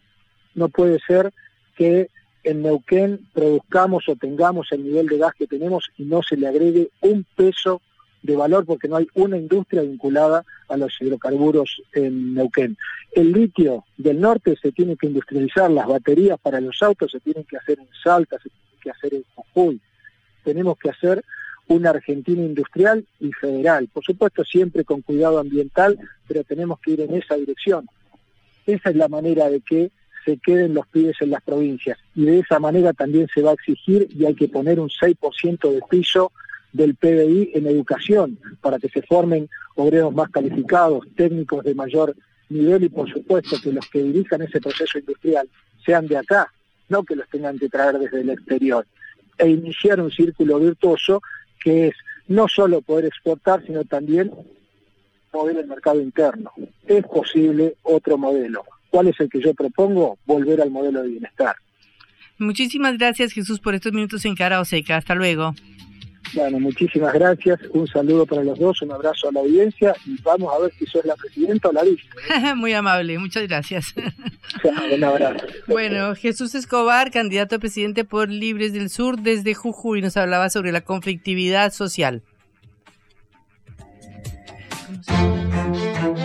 [0.54, 1.34] No puede ser
[1.76, 2.10] que
[2.44, 6.48] en Neuquén produzcamos o tengamos el nivel de gas que tenemos y no se le
[6.48, 7.82] agregue un peso
[8.22, 12.78] de valor porque no hay una industria vinculada a los hidrocarburos en Neuquén.
[13.14, 17.46] El litio del norte se tiene que industrializar, las baterías para los autos se tienen
[17.46, 18.38] que hacer en Salta,
[18.82, 19.80] que hacer en Jujuy.
[20.44, 21.24] Tenemos que hacer
[21.68, 23.88] una Argentina industrial y federal.
[23.94, 27.88] Por supuesto, siempre con cuidado ambiental, pero tenemos que ir en esa dirección.
[28.66, 29.92] Esa es la manera de que
[30.26, 31.98] se queden los pibes en las provincias.
[32.16, 35.72] Y de esa manera también se va a exigir y hay que poner un 6%
[35.72, 36.32] de piso
[36.74, 42.16] del PBI en educación para que se formen obreros más calificados, técnicos de mayor
[42.50, 45.50] nivel y por supuesto que los que dirijan ese proceso industrial
[45.86, 46.52] sean de acá,
[46.92, 48.86] no que los tengan que traer desde el exterior.
[49.38, 51.22] E iniciar un círculo virtuoso
[51.64, 51.96] que es
[52.28, 54.32] no solo poder exportar, sino también
[55.34, 56.52] mover el mercado interno.
[56.86, 58.64] Es posible otro modelo.
[58.90, 60.18] ¿Cuál es el que yo propongo?
[60.26, 61.56] Volver al modelo de bienestar.
[62.38, 64.98] Muchísimas gracias Jesús por estos minutos en Cara Seca.
[64.98, 65.56] Hasta luego.
[66.34, 67.60] Bueno, muchísimas gracias.
[67.72, 70.86] Un saludo para los dos, un abrazo a la audiencia y vamos a ver si
[70.86, 72.04] sos la presidenta o la vice.
[72.56, 73.94] Muy amable, muchas gracias.
[74.92, 75.46] un abrazo.
[75.68, 80.72] Bueno, Jesús Escobar, candidato a presidente por Libres del Sur desde Jujuy, nos hablaba sobre
[80.72, 82.24] la conflictividad social.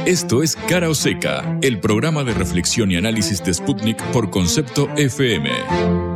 [0.07, 4.88] Esto es Cara o Seca, el programa de reflexión y análisis de Sputnik por concepto
[4.97, 6.16] FM.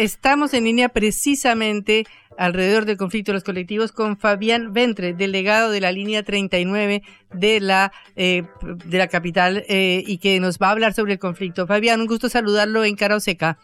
[0.00, 2.06] Estamos en línea precisamente
[2.38, 7.02] alrededor del conflicto de los colectivos con Fabián Ventre, delegado de la línea 39
[7.34, 11.18] de la, eh, de la capital eh, y que nos va a hablar sobre el
[11.18, 11.66] conflicto.
[11.66, 13.58] Fabián, un gusto saludarlo en Cara Seca.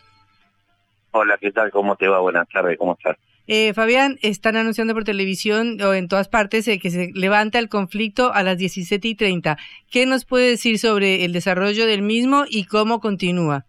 [1.12, 1.70] Hola, ¿qué tal?
[1.70, 2.20] ¿Cómo te va?
[2.20, 3.16] Buenas tardes, ¿cómo estás?
[3.46, 8.34] Eh, Fabián, están anunciando por televisión o en todas partes que se levanta el conflicto
[8.34, 9.56] a las 17 y 30.
[9.90, 13.64] ¿Qué nos puede decir sobre el desarrollo del mismo y cómo continúa?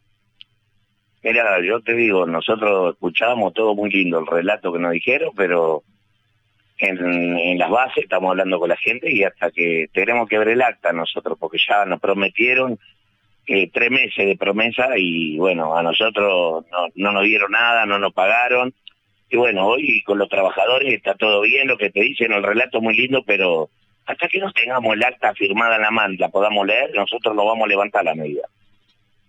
[1.28, 5.84] Mira, yo te digo, nosotros escuchábamos todo muy lindo, el relato que nos dijeron, pero
[6.78, 10.62] en, las bases estamos hablando con la gente y hasta que tenemos que ver el
[10.62, 12.80] acta nosotros, porque ya nos prometieron
[13.46, 18.00] eh, tres meses de promesa y bueno, a nosotros no, no nos dieron nada, no
[18.00, 18.74] nos pagaron.
[19.30, 22.80] Y bueno, hoy con los trabajadores está todo bien, lo que te dicen, el relato
[22.80, 23.70] muy lindo, pero
[24.06, 27.44] hasta que no tengamos el acta firmada en la mano la podamos leer, nosotros lo
[27.44, 28.48] vamos a levantar la medida.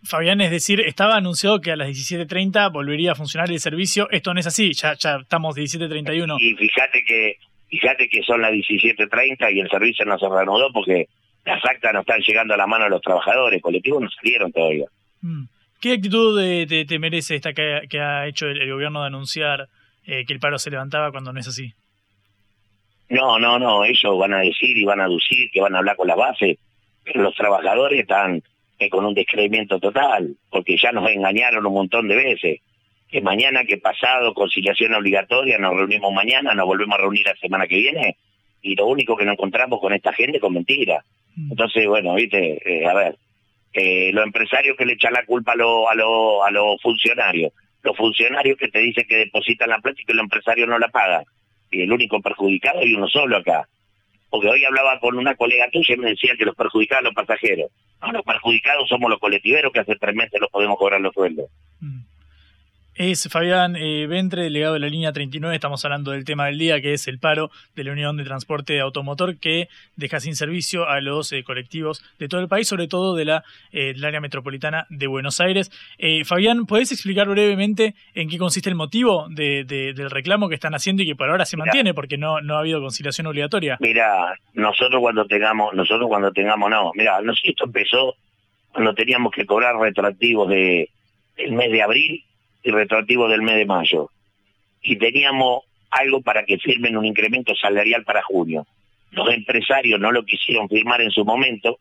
[0.03, 4.09] Fabián, es decir, estaba anunciado que a las 17.30 volvería a funcionar el servicio.
[4.11, 6.37] Esto no es así, ya, ya estamos 17.31.
[6.41, 7.37] Y fíjate que,
[7.69, 11.09] fíjate que son las 17.30 y el servicio no se reanudó porque
[11.45, 14.87] las actas no están llegando a la mano de los trabajadores, colectivos no salieron todavía.
[15.23, 15.45] Mm.
[15.81, 19.69] ¿Qué actitud te, merece esta que, ha hecho el, gobierno de anunciar
[20.05, 21.73] eh, que el paro se levantaba cuando no es así?
[23.09, 25.97] No, no, no, ellos van a decir y van a aducir que van a hablar
[25.97, 26.59] con la base,
[27.05, 28.43] pero los trabajadores están
[28.89, 32.61] con un descreimiento total, porque ya nos engañaron un montón de veces.
[33.11, 37.67] Que mañana, que pasado, conciliación obligatoria, nos reunimos mañana, nos volvemos a reunir la semana
[37.67, 38.17] que viene,
[38.63, 41.05] y lo único que nos encontramos con esta gente con mentira.
[41.35, 41.51] Mm.
[41.53, 43.17] Entonces, bueno, viste, eh, a ver,
[43.73, 47.97] eh, los empresarios que le echan la culpa a los a a los funcionarios, los
[47.97, 51.25] funcionarios que te dicen que depositan la plata y que los empresarios no la pagan,
[51.71, 53.69] y el único perjudicado hay uno solo acá.
[54.31, 57.71] Porque hoy hablaba con una colega tuya y me decía que los perjudicados los pasajeros.
[58.01, 61.51] No, los perjudicados somos los colectiveros que hace tres meses los podemos cobrar los sueldos.
[61.81, 62.01] Mm.
[62.99, 65.55] Es Fabián eh, Ventre, delegado de la línea 39.
[65.55, 68.81] Estamos hablando del tema del día, que es el paro de la Unión de Transporte
[68.81, 73.15] Automotor, que deja sin servicio a los eh, colectivos de todo el país, sobre todo
[73.15, 75.71] de la, eh, del área metropolitana de Buenos Aires.
[76.25, 81.05] Fabián, ¿podés explicar brevemente en qué consiste el motivo de, del reclamo que están haciendo
[81.05, 83.77] y que por ahora se mantiene, porque no, no ha habido conciliación obligatoria?
[83.79, 88.17] Mira, nosotros cuando tengamos, nosotros cuando tengamos, no, mira, no sé, esto empezó
[88.73, 90.91] cuando teníamos que cobrar retroactivos de
[91.37, 92.25] el mes de abril
[92.63, 94.11] y retroactivo del mes de mayo.
[94.83, 98.67] Y teníamos algo para que firmen un incremento salarial para junio.
[99.11, 101.79] Los empresarios no lo quisieron firmar en su momento,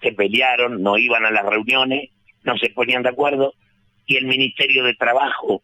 [0.00, 2.10] se pelearon, no iban a las reuniones,
[2.44, 3.54] no se ponían de acuerdo,
[4.06, 5.62] y el Ministerio de Trabajo,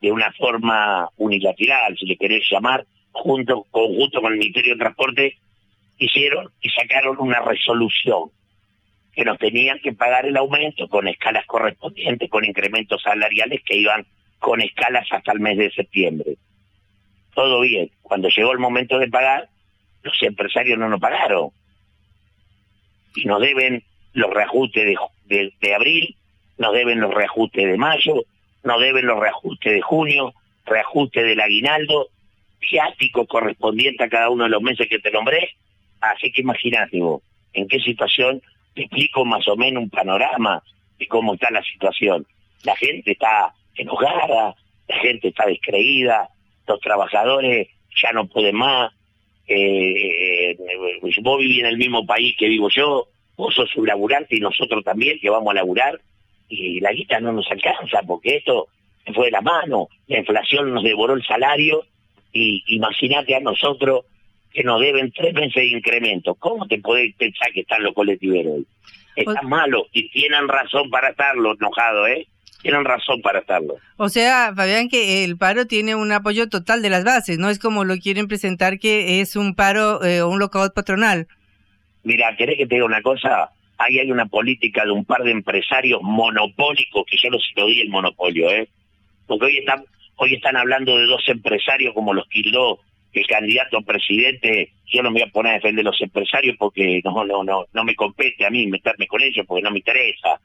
[0.00, 5.38] de una forma unilateral, si le querés llamar, junto, conjunto con el Ministerio de Transporte,
[5.98, 8.30] hicieron y sacaron una resolución
[9.12, 14.06] que nos tenían que pagar el aumento con escalas correspondientes, con incrementos salariales que iban
[14.38, 16.36] con escalas hasta el mes de septiembre.
[17.34, 17.90] Todo bien.
[18.02, 19.48] Cuando llegó el momento de pagar,
[20.02, 21.50] los empresarios no nos pagaron.
[23.14, 26.16] Y nos deben los reajustes de, abril,
[26.58, 28.24] nos deben los reajustes de mayo,
[28.64, 32.08] nos deben los reajustes de junio, reajuste del aguinaldo,
[32.60, 35.50] viático correspondiente a cada uno de los meses que te nombré.
[36.00, 37.22] Así que imagínate vos,
[37.52, 38.42] en qué situación
[38.74, 40.62] te explico más o menos un panorama
[40.98, 42.26] de cómo está la situación.
[42.64, 44.54] La gente está enojada,
[44.88, 46.28] la gente está descreída,
[46.66, 47.68] los trabajadores
[48.00, 48.92] ya no pueden más.
[49.46, 54.36] Eh, eh, vos vivís en el mismo país que vivo yo, vos sos un laburante
[54.36, 56.00] y nosotros también que vamos a laburar
[56.48, 58.68] y la guita no nos alcanza porque esto
[59.04, 61.84] se fue de la mano, la inflación nos devoró el salario
[62.32, 64.04] y imagínate a nosotros
[64.52, 66.34] que nos deben tres meses de incremento.
[66.34, 68.66] ¿Cómo te podés pensar que están los colectiveros hoy?
[69.16, 72.26] Están malos y tienen razón para estarlo, enojado, ¿eh?
[72.62, 73.76] Tienen razón para estarlo.
[73.96, 77.58] O sea, Fabián, que el paro tiene un apoyo total de las bases, no es
[77.58, 81.26] como lo quieren presentar que es un paro o eh, un lockout patronal.
[82.04, 83.50] Mira, ¿querés que te diga una cosa?
[83.78, 87.66] Ahí hay una política de un par de empresarios monopólicos, que yo no se lo
[87.66, 88.68] di el monopolio, ¿eh?
[89.26, 89.84] Porque hoy están,
[90.16, 92.78] hoy están hablando de dos empresarios como los Quildó,
[93.12, 96.56] el candidato a presidente, yo no me voy a poner a defender a los empresarios
[96.58, 99.78] porque no, no, no, no me compete a mí meterme con ellos porque no me
[99.78, 100.40] interesa.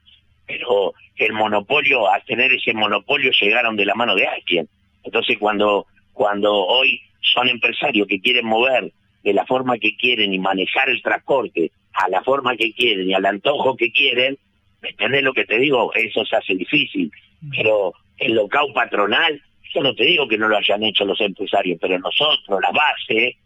[0.46, 4.68] Pero el monopolio, al tener ese monopolio, llegaron de la mano de alguien.
[5.02, 10.38] Entonces cuando, cuando hoy son empresarios que quieren mover de la forma que quieren y
[10.38, 14.38] manejar el transporte a la forma que quieren y al antojo que quieren,
[14.82, 15.92] ¿me entendés lo que te digo?
[15.94, 17.10] Eso se hace difícil.
[17.56, 19.42] Pero el local patronal
[19.74, 23.36] yo no te digo que no lo hayan hecho los empresarios, pero nosotros, la base,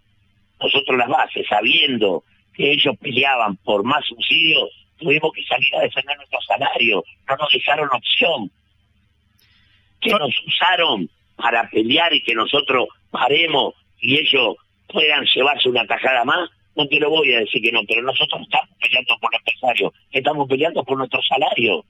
[0.60, 6.16] nosotros las bases, sabiendo que ellos peleaban por más subsidios, tuvimos que salir a defender
[6.16, 8.50] nuestro salario, no nos dejaron opción.
[10.00, 14.56] Que nos usaron para pelear y que nosotros paremos y ellos
[14.88, 18.40] puedan llevarse una tajada más, no te lo voy a decir que no, pero nosotros
[18.42, 21.84] estamos peleando por los empresarios, estamos peleando por nuestro salario.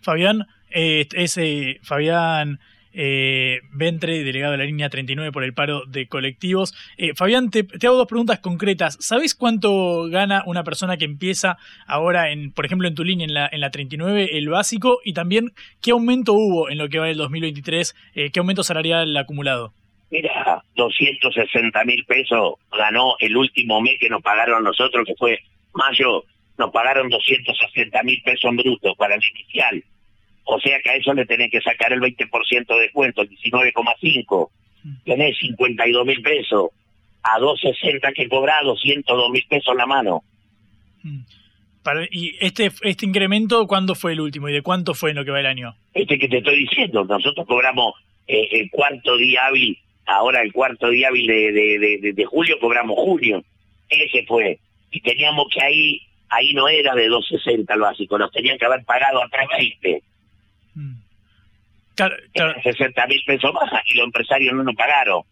[0.00, 2.58] Fabián, eh, ese Fabián
[2.92, 6.74] eh, Ventre, delegado de la línea 39 por el paro de colectivos.
[6.96, 8.96] Eh, Fabián, te, hago dos preguntas concretas.
[9.00, 13.34] ¿Sabes cuánto gana una persona que empieza ahora, en, por ejemplo, en tu línea, en
[13.34, 15.00] la, en la 39, el básico?
[15.04, 17.94] Y también, ¿qué aumento hubo en lo que va el 2023?
[18.14, 19.72] Eh, ¿Qué aumento salarial acumulado?
[20.10, 25.38] Mira, 260 mil pesos ganó el último mes que nos pagaron nosotros, que fue
[25.74, 26.24] mayo,
[26.56, 29.84] nos pagaron 260 mil pesos en bruto para el inicial
[30.50, 34.48] o sea que a eso le tenés que sacar el 20% de descuento, el 19,5.
[35.04, 36.70] Tenés 52 mil pesos.
[37.22, 40.22] A 260 que cobra, 202 mil pesos en la mano.
[41.02, 41.20] Mm.
[42.10, 45.30] ¿Y este, este incremento cuándo fue el último y de cuánto fue en lo que
[45.30, 45.74] va el año?
[45.92, 47.94] Este que te estoy diciendo, nosotros cobramos
[48.26, 53.42] eh, el cuarto día hábil, ahora el cuarto día hábil de, de, julio cobramos junio.
[53.88, 54.58] Ese fue.
[54.90, 58.84] Y teníamos que ahí, ahí no era de 260 el básico, nos tenían que haber
[58.84, 60.02] pagado a 320.
[62.62, 65.22] 60 mil pesos más y los empresarios no nos pagaron.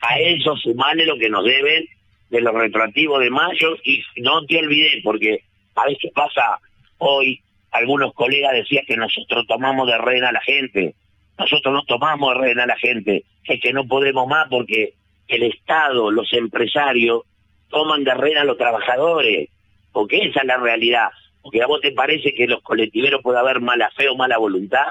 [0.00, 1.86] A eso sumale lo que nos deben
[2.30, 5.44] de los retroactivos de mayo y no te olvides porque
[5.74, 6.58] a veces pasa
[6.98, 7.40] hoy,
[7.70, 10.94] algunos colegas decían que nosotros tomamos de rehén a la gente.
[11.38, 14.94] Nosotros no tomamos de rehén a la gente, es que no podemos más porque
[15.28, 17.22] el Estado, los empresarios,
[17.68, 19.50] toman de rehén a los trabajadores,
[19.92, 21.10] porque esa es la realidad.
[21.46, 24.86] Porque a vos te parece que los colectiveros puede haber mala fe o mala voluntad,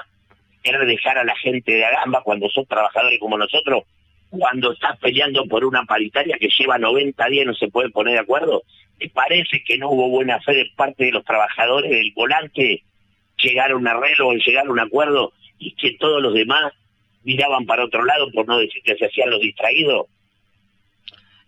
[0.62, 3.82] querer dejar a la gente de Agamba cuando son trabajadores como nosotros,
[4.30, 8.14] cuando estás peleando por una paritaria que lleva 90 días y no se puede poner
[8.14, 8.62] de acuerdo,
[8.98, 12.84] ¿te parece que no hubo buena fe de parte de los trabajadores del volante
[13.36, 16.72] llegar a un arreglo o llegar a un acuerdo y que todos los demás
[17.22, 20.06] miraban para otro lado, por no decir que se hacían los distraídos.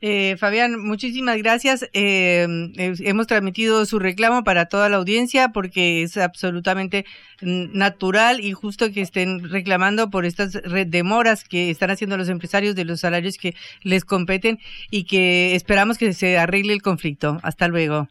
[0.01, 1.88] Eh, Fabián, muchísimas gracias.
[1.92, 2.46] Eh,
[2.76, 7.05] hemos transmitido su reclamo para toda la audiencia porque es absolutamente
[7.40, 12.84] natural y justo que estén reclamando por estas demoras que están haciendo los empresarios de
[12.84, 14.59] los salarios que les competen
[14.90, 17.38] y que esperamos que se arregle el conflicto.
[17.42, 18.09] Hasta luego.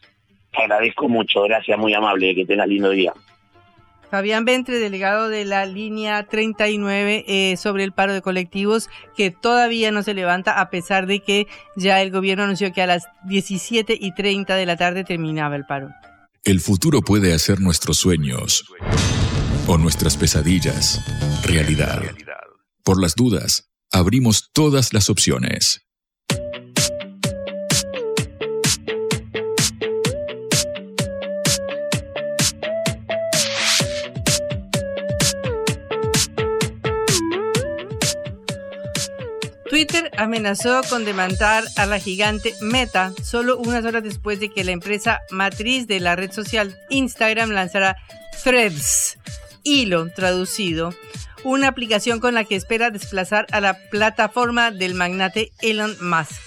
[0.53, 3.13] Agradezco mucho, gracias, muy amable, que tengas lindo día.
[4.09, 9.91] Fabián Ventre, delegado de la línea 39 eh, sobre el paro de colectivos, que todavía
[9.91, 13.97] no se levanta a pesar de que ya el gobierno anunció que a las 17
[13.99, 15.89] y 30 de la tarde terminaba el paro.
[16.43, 18.65] El futuro puede hacer nuestros sueños
[19.67, 21.03] o nuestras pesadillas
[21.43, 22.01] realidad.
[22.83, 25.86] Por las dudas, abrimos todas las opciones.
[39.77, 44.71] Twitter amenazó con demandar a la gigante Meta solo unas horas después de que la
[44.71, 47.95] empresa matriz de la red social Instagram lanzara
[48.43, 49.19] Threads,
[49.61, 50.95] hilo traducido,
[51.43, 56.41] una aplicación con la que espera desplazar a la plataforma del magnate Elon Musk.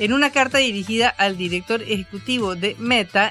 [0.00, 3.30] En una carta dirigida al director ejecutivo de Meta,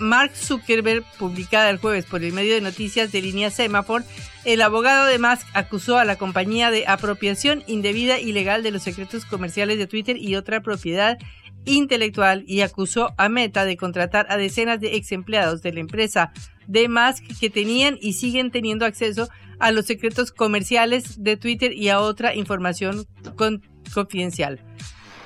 [0.00, 4.04] Mark Zuckerberg, publicada el jueves por el medio de noticias de línea Semaphore,
[4.44, 8.82] el abogado de Musk acusó a la compañía de apropiación indebida y legal de los
[8.82, 11.18] secretos comerciales de Twitter y otra propiedad
[11.64, 16.32] intelectual y acusó a Meta de contratar a decenas de ex empleados de la empresa
[16.66, 19.28] de Musk que tenían y siguen teniendo acceso
[19.58, 23.06] a los secretos comerciales de Twitter y a otra información
[23.92, 24.60] confidencial.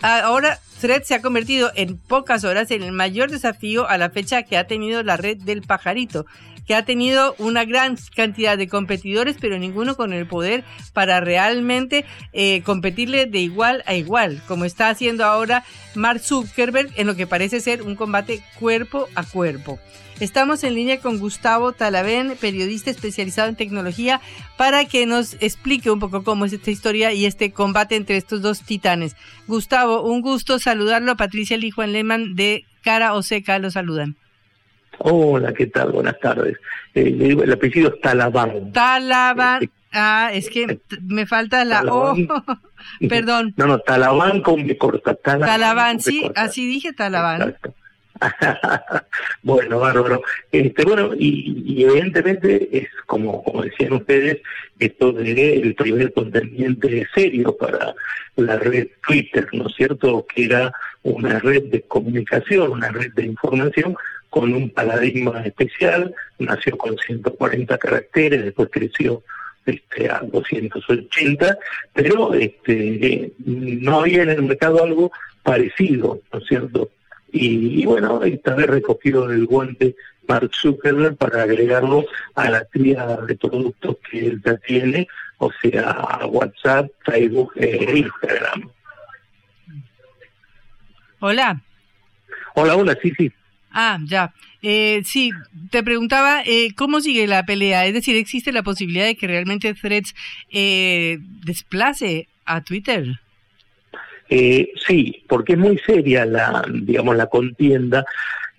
[0.01, 4.45] Ahora Thread se ha convertido en pocas horas en el mayor desafío a la fecha
[4.45, 6.25] que ha tenido la red del pajarito,
[6.69, 12.05] que ha tenido una gran cantidad de competidores, pero ninguno con el poder para realmente
[12.33, 17.27] eh, competirle de igual a igual, como está haciendo ahora Mark Zuckerberg en lo que
[17.27, 19.81] parece ser un combate cuerpo a cuerpo.
[20.21, 24.21] Estamos en línea con Gustavo Talavén, periodista especializado en tecnología,
[24.57, 28.43] para que nos explique un poco cómo es esta historia y este combate entre estos
[28.43, 29.15] dos titanes.
[29.47, 31.17] Gustavo, un gusto saludarlo.
[31.17, 34.17] Patricia Lee Juan Lehmann de Cara o Seca lo saludan.
[34.99, 35.93] Hola, ¿qué tal?
[35.93, 36.57] Buenas tardes.
[36.95, 38.73] Eh, el apellido es Talaván.
[38.73, 39.63] Talaván.
[39.63, 42.17] Eh, ah, es que me falta la O.
[43.09, 43.55] Perdón.
[43.57, 45.15] No, no, Talaván con mi corta.
[45.15, 47.57] Talaván, sí, así dije Talaván.
[49.43, 50.23] bueno, bárbaro.
[50.53, 54.39] Este, bueno, y, evidentemente es como, como decían ustedes,
[54.79, 57.95] esto de el primer contendiente serio para
[58.37, 60.27] la red Twitter, ¿no es cierto?
[60.35, 63.97] Que era una red de comunicación, una red de información
[64.31, 69.23] con un paradigma especial, nació con 140 caracteres, después creció
[69.65, 71.59] este, a 280,
[71.95, 75.11] pero este, no había en el mercado algo
[75.43, 76.91] parecido, ¿no es cierto?
[77.33, 79.95] Y, bueno, esta vez recogido del guante
[80.27, 82.05] Mark Zuckerberg para agregarlo
[82.35, 85.09] a la tríada de productos que él ya tiene,
[85.39, 88.71] o sea, WhatsApp, Facebook e Instagram.
[91.21, 91.61] Hola.
[92.55, 93.33] Hola, hola, sí, sí.
[93.71, 94.33] Ah, ya.
[94.63, 95.31] Eh, sí,
[95.71, 97.87] te preguntaba, eh, ¿cómo sigue la pelea?
[97.87, 100.15] Es decir, ¿existe la posibilidad de que realmente Threads
[100.51, 103.21] eh, desplace a Twitter?
[104.31, 108.05] Eh, sí, porque es muy seria la, digamos, la contienda,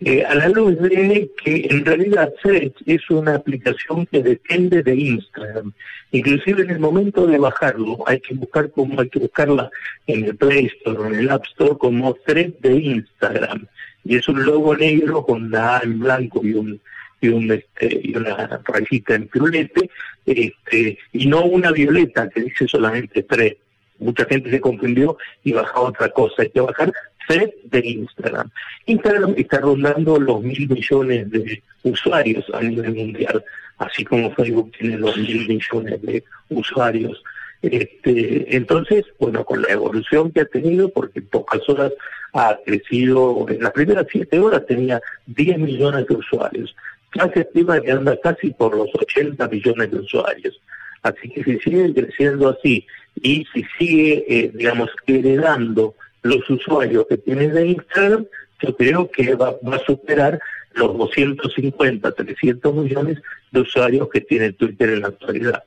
[0.02, 4.96] eh, a la luz de que en realidad Threads es una aplicación que depende de
[4.96, 5.74] Instagram.
[6.12, 9.70] Inclusive en el momento de bajarlo, hay que buscar como hay que buscarla
[10.08, 13.68] en el Play Store o en el App Store como Thread de Instagram.
[14.06, 16.80] Y es un logo negro con la A en blanco y un
[17.22, 19.90] y, un, este, y una rayita en pirulete,
[20.26, 23.56] este, y no una violeta que dice solamente Thread
[24.00, 26.42] mucha gente se confundió y bajó otra cosa.
[26.42, 26.92] Hay que bajar
[27.28, 28.50] Thread de Instagram.
[28.88, 33.44] Instagram está rondando los mil millones de usuarios a nivel mundial,
[33.78, 37.24] así como Facebook tiene los mil millones de usuarios.
[37.62, 41.92] Este, entonces, bueno, con la evolución que ha tenido, porque en pocas horas
[42.34, 46.76] ha crecido, en las primeras siete horas tenía 10 millones de usuarios.
[47.16, 50.62] Ya se estima que anda casi por los 80 millones de usuarios.
[51.02, 52.86] Así que si sigue creciendo así
[53.24, 58.26] y si sigue, eh, digamos, heredando los usuarios que tiene de Instagram,
[58.62, 60.40] yo creo que va, a superar
[60.74, 65.64] los 250, 300 millones de usuarios que tiene Twitter en la actualidad.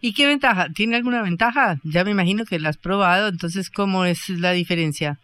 [0.00, 0.68] ¿Y qué ventaja?
[0.74, 1.78] ¿Tiene alguna ventaja?
[1.84, 5.18] Ya me imagino que la has probado, entonces, ¿cómo es la diferencia?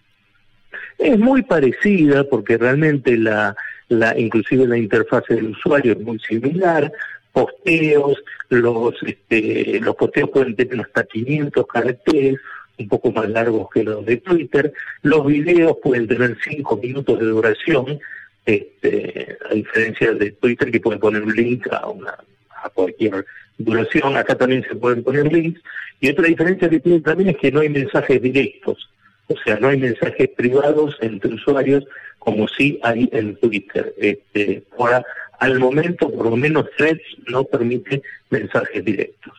[0.99, 3.57] Es muy parecida porque realmente la,
[3.89, 6.93] la inclusive la interfaz del usuario es muy similar,
[7.37, 8.17] posteos,
[8.49, 12.41] los, este, los posteos pueden tener hasta 500 caracteres,
[12.79, 14.73] un poco más largos que los de Twitter,
[15.03, 17.99] los videos pueden tener 5 minutos de duración,
[18.47, 22.17] este, a diferencia de Twitter que pueden poner un link a, una,
[22.63, 23.27] a cualquier
[23.59, 25.61] duración, acá también se pueden poner links,
[26.01, 28.89] y otra diferencia que tiene también es que no hay mensajes directos,
[29.27, 31.85] o sea, no hay mensajes privados entre usuarios
[32.19, 33.95] como sí hay en Twitter.
[33.99, 35.05] Este, ahora,
[35.39, 39.35] al momento, por lo menos Threads no permite mensajes directos.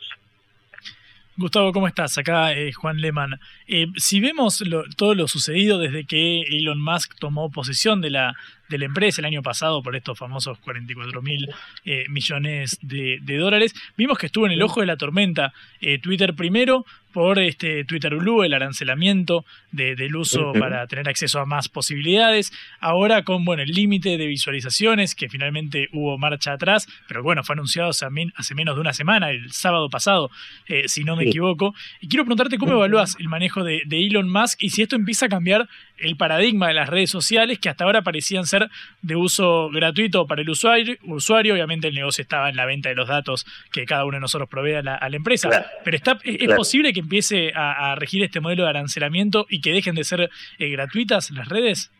[1.40, 2.18] Gustavo, ¿cómo estás?
[2.18, 3.40] Acá eh, Juan Lehmann.
[3.68, 4.64] Eh, si vemos
[4.96, 8.34] todo lo sucedido desde que Elon Musk tomó posesión de la,
[8.70, 11.50] de la empresa el año pasado por estos famosos 44 mil
[11.86, 15.54] eh, millones de, dólares, vimos que estuvo en el ojo de la tormenta
[16.02, 16.86] Twitter primero
[17.18, 22.54] por este Twitter Blue, el arancelamiento del uso para tener acceso a más posibilidades.
[22.80, 27.54] Ahora con bueno, el límite de visualizaciones, que finalmente hubo marcha atrás, pero bueno, fue
[27.54, 30.30] anunciado hace, menos de una semana, el sábado pasado,
[30.68, 31.74] eh, si no me equivoco.
[32.02, 35.30] Y quiero preguntarte cómo evalúas el manejo de, Elon Musk y si esto empieza a
[35.30, 38.57] cambiar el paradigma de las redes sociales, que hasta ahora parecían ser
[39.02, 40.96] de uso gratuito para el usuario.
[41.04, 41.54] usuario.
[41.54, 44.50] Obviamente el negocio estaba en la venta de los datos que cada uno de nosotros
[44.50, 45.50] provee a la, empresa.
[45.84, 49.96] Pero está, es, posible que empiece a, regir este modelo de arancelamiento y que dejen
[49.96, 50.30] de ser
[50.60, 51.92] eh, gratuitas las redes?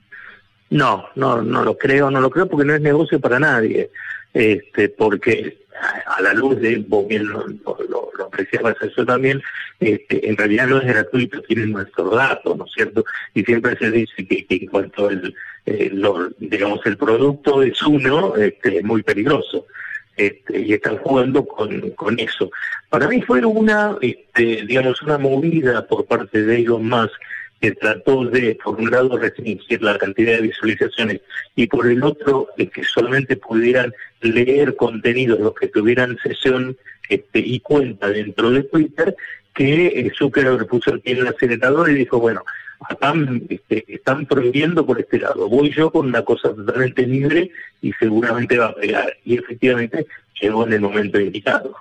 [0.70, 3.90] No, no, no lo creo, no lo creo porque no es negocio para nadie.
[4.34, 5.58] Este, porque
[6.06, 9.42] a la luz de, vos bien lo, lo, apreciabas eso también,
[9.80, 13.04] este, en realidad no es gratuito, tienen nuestros datos, ¿no es cierto?
[13.34, 15.34] Y siempre se dice que, en cuanto el,
[15.68, 15.92] eh,
[16.40, 19.66] digamos, el producto es uno, este, es muy peligroso.
[20.16, 22.50] Este, y están jugando con, con eso.
[22.90, 27.14] Para mí fue una, este, digamos, una movida por parte de Elon Musk
[27.62, 31.22] que trató de, por un lado, restringir la cantidad de visualizaciones
[31.56, 36.78] y por el otro, que solamente pudieran leer contenidos los que tuvieran sesión
[37.10, 39.16] este, y cuenta dentro de Twitter,
[39.54, 42.44] que eh, Zuckerberg puso aquí en el acelerador y dijo, bueno,
[42.80, 43.14] acá
[43.50, 45.50] este, están prohibiendo por este lado.
[45.50, 47.52] Voy yo con una cosa totalmente libre
[47.82, 49.18] y seguramente va a pegar.
[49.26, 50.06] Y efectivamente
[50.40, 51.76] llegó en el momento indicado.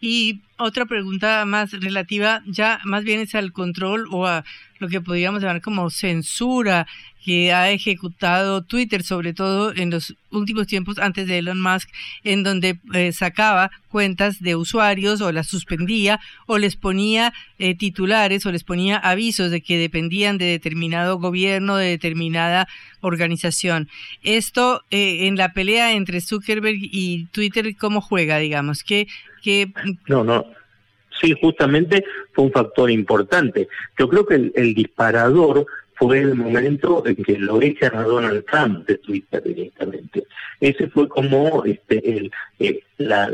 [0.00, 4.44] Y otra pregunta más relativa, ya más bien es al control o a
[4.78, 6.86] lo que podríamos llamar como censura
[7.24, 11.90] que ha ejecutado Twitter, sobre todo en los últimos tiempos antes de Elon Musk,
[12.24, 18.46] en donde eh, sacaba cuentas de usuarios o las suspendía o les ponía eh, titulares
[18.46, 22.66] o les ponía avisos de que dependían de determinado gobierno, de determinada
[23.00, 23.88] organización.
[24.22, 28.82] Esto eh, en la pelea entre Zuckerberg y Twitter, ¿cómo juega, digamos?
[28.82, 29.06] ¿Qué,
[30.08, 30.44] No, no,
[31.20, 33.68] Sí, justamente fue un factor importante.
[33.98, 38.86] Yo creo que el, disparador fue el momento en que lo echan a Donald Trump
[38.86, 40.24] de Twitter directamente.
[40.60, 42.30] Ese fue como este, el,
[42.60, 43.32] eh, la,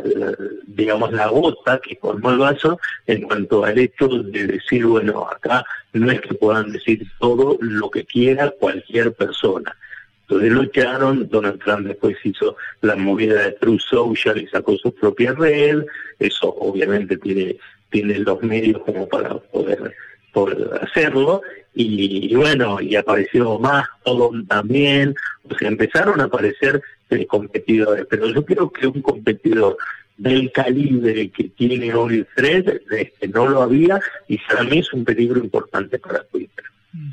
[0.66, 5.64] digamos la gota que formó el vaso en cuanto al hecho de decir, bueno, acá
[5.92, 9.76] no es que puedan decir todo lo que quiera cualquier persona.
[10.28, 14.94] Entonces lo echaron, Donald Trump después hizo la movida de True Social y sacó su
[14.94, 15.84] propia red,
[16.18, 17.56] eso obviamente tiene
[17.94, 19.94] tiene los medios como para poder,
[20.80, 21.42] hacerlo,
[21.76, 25.14] y, bueno, y apareció más todo también,
[25.48, 29.76] o sea, empezaron a aparecer eh, competidores, pero yo creo que un competidor
[30.16, 35.04] del calibre que tiene hoy Fred, este, no lo había, y para mí es un
[35.04, 36.64] peligro importante para Twitter.
[36.92, 37.10] Mm.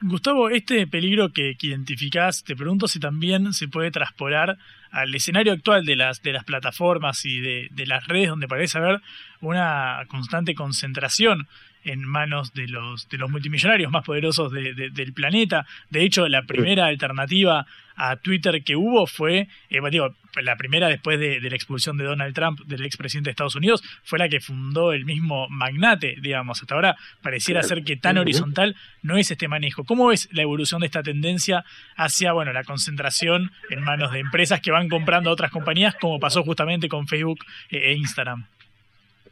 [0.00, 4.58] Gustavo, este peligro que, que identificás, te pregunto si también se puede traspolar
[4.90, 8.78] al escenario actual de las, de las plataformas y de, de las redes donde parece
[8.78, 9.00] haber
[9.40, 11.48] una constante concentración
[11.84, 15.66] en manos de los, de los multimillonarios más poderosos del planeta.
[15.90, 21.18] De hecho, la primera alternativa a Twitter que hubo fue, eh, digo, la primera después
[21.18, 24.92] de, la expulsión de Donald Trump, del expresidente de Estados Unidos, fue la que fundó
[24.92, 26.60] el mismo magnate, digamos.
[26.60, 29.84] Hasta ahora pareciera ser que tan horizontal no es este manejo.
[29.84, 31.64] ¿Cómo ves la evolución de esta tendencia
[31.96, 36.18] hacia, bueno, la concentración en manos de empresas que van comprando a otras compañías, como
[36.18, 38.46] pasó justamente con Facebook eh, e Instagram?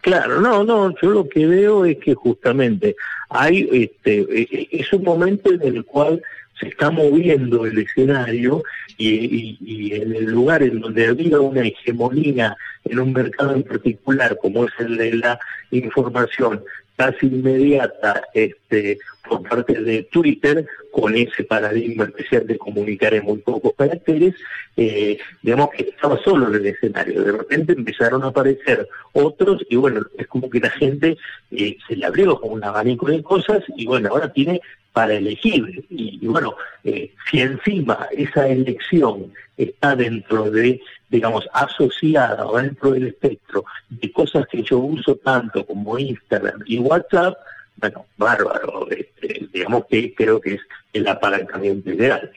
[0.01, 2.97] Claro, no, no, yo lo que veo es que justamente
[3.31, 6.21] hay, este, e, e, es un momento en el cual
[6.59, 8.63] se está moviendo el escenario
[8.99, 14.65] y, en el lugar en donde había una hegemonía en un mercado en particular, como
[14.65, 15.39] es el de la
[15.71, 16.63] información
[16.97, 23.39] casi inmediata este, por parte de Twitter, con ese paradigma especial de comunicar en muy
[23.39, 24.35] pocos caracteres,
[24.77, 27.23] eh, digamos que estaba solo en el escenario.
[27.23, 31.17] De repente empezaron a aparecer otros y bueno, es como que la gente
[31.51, 34.61] eh, se le abrió como un abanico de cosas y bueno, ahora tiene
[34.93, 35.85] para elegir.
[35.91, 43.09] Y, bueno, eh, si encima esa elección está dentro de, digamos, asociada o dentro del
[43.09, 47.37] espectro de cosas que yo uso tanto como Instagram y WhatsApp,
[47.77, 48.89] bueno, bárbaro.
[48.91, 50.61] Este, digamos que creo que es
[50.93, 52.31] el apalancamiento ideal.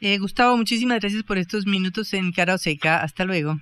[0.00, 3.02] Eh, Gustavo, muchísimas gracias por estos minutos en Cara Seca.
[3.02, 3.60] Hasta luego.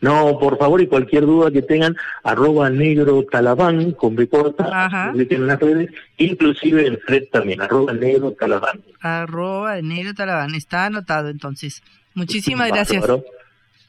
[0.00, 5.46] No, por favor, y cualquier duda que tengan, arroba negro talabán, con B corta, en
[5.46, 8.80] las redes, inclusive en Fred también, arroba negro talabán.
[9.00, 11.82] Arroba negro talabán, está anotado entonces.
[12.14, 13.04] Muchísimas gracias.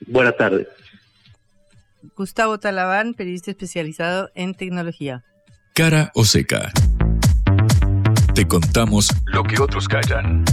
[0.07, 0.67] Buenas tardes.
[2.15, 5.23] Gustavo Talabán, periodista especializado en tecnología.
[5.73, 6.71] Cara o seca.
[8.35, 10.43] Te contamos lo que otros callan.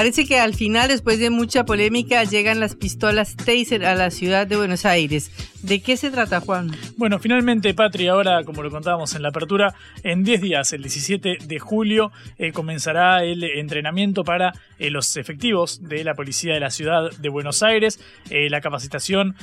[0.00, 4.46] Parece que al final, después de mucha polémica, llegan las pistolas Taser a la ciudad
[4.46, 5.30] de Buenos Aires.
[5.62, 6.70] ¿De qué se trata, Juan?
[6.96, 11.36] Bueno, finalmente, Patri, ahora, como lo contábamos en la apertura, en 10 días, el 17
[11.44, 16.70] de julio, eh, comenzará el entrenamiento para eh, los efectivos de la policía de la
[16.70, 18.00] ciudad de Buenos Aires.
[18.30, 19.36] Eh, la capacitación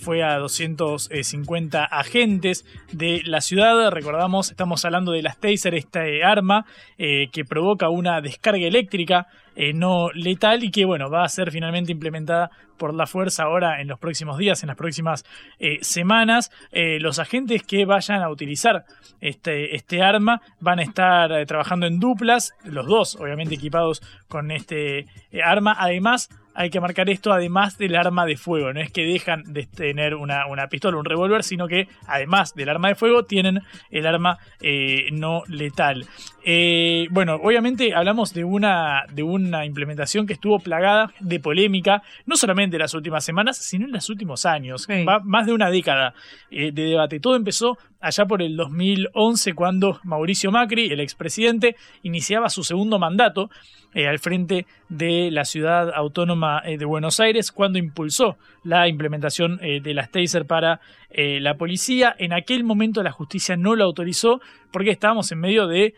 [0.00, 3.90] fue a 250 agentes de la ciudad.
[3.90, 6.64] Recordamos, estamos hablando de las Taser, esta arma
[6.96, 9.26] que provoca una descarga eléctrica
[9.74, 13.88] no letal y que, bueno, va a ser finalmente implementada por la fuerza ahora en
[13.88, 15.24] los próximos días, en las próximas
[15.58, 16.50] eh, semanas.
[16.72, 18.84] Eh, los agentes que vayan a utilizar
[19.20, 24.50] este, este arma van a estar eh, trabajando en duplas, los dos obviamente equipados con
[24.50, 25.06] este
[25.42, 25.76] arma.
[25.78, 28.72] Además, hay que marcar esto además del arma de fuego.
[28.72, 32.70] No es que dejan de tener una, una pistola, un revólver, sino que además del
[32.70, 36.06] arma de fuego tienen el arma eh, no letal.
[36.44, 42.36] Eh, bueno, obviamente hablamos de una, de una implementación que estuvo plagada de polémica, no
[42.36, 44.88] solamente en las últimas semanas, sino en los últimos años.
[45.06, 46.14] Va más de una década
[46.50, 47.20] eh, de debate.
[47.20, 53.50] Todo empezó allá por el 2011 cuando Mauricio Macri, el expresidente, iniciaba su segundo mandato
[53.94, 59.80] al frente de la ciudad autónoma eh, de Buenos Aires cuando impulsó la implementación eh,
[59.80, 60.80] de las taser para
[61.10, 62.14] la policía.
[62.18, 64.40] En aquel momento la justicia no lo autorizó
[64.72, 65.94] porque estábamos en medio de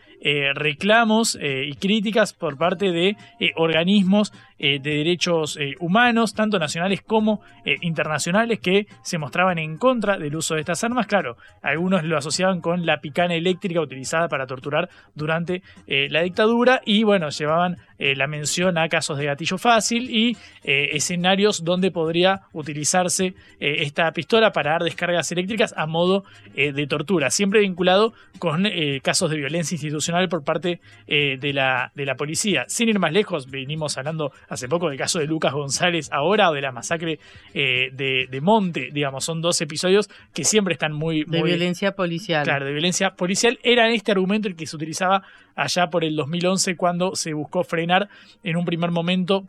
[0.53, 3.17] reclamos y críticas por parte de
[3.55, 7.41] organismos de derechos humanos, tanto nacionales como
[7.81, 11.07] internacionales, que se mostraban en contra del uso de estas armas.
[11.07, 17.03] Claro, algunos lo asociaban con la picana eléctrica utilizada para torturar durante la dictadura y
[17.03, 22.43] bueno, llevaban eh, la mención a casos de gatillo fácil y eh, escenarios donde podría
[22.53, 26.23] utilizarse eh, esta pistola para dar descargas eléctricas a modo
[26.55, 28.65] de tortura, siempre vinculado con
[29.01, 32.65] casos de violencia institucional por parte de, la, de la policía.
[32.67, 36.53] Sin ir más lejos, venimos hablando hace poco del caso de Lucas González ahora o
[36.53, 37.19] de la masacre
[37.53, 41.23] de, Monte, digamos, son dos episodios que siempre están muy...
[41.25, 42.43] De violencia policial.
[42.43, 43.59] Claro, de violencia policial.
[43.63, 45.23] Era este argumento el que se utilizaba
[45.55, 48.09] allá por el 2011 cuando se buscó frenar
[48.43, 49.45] en un primer momento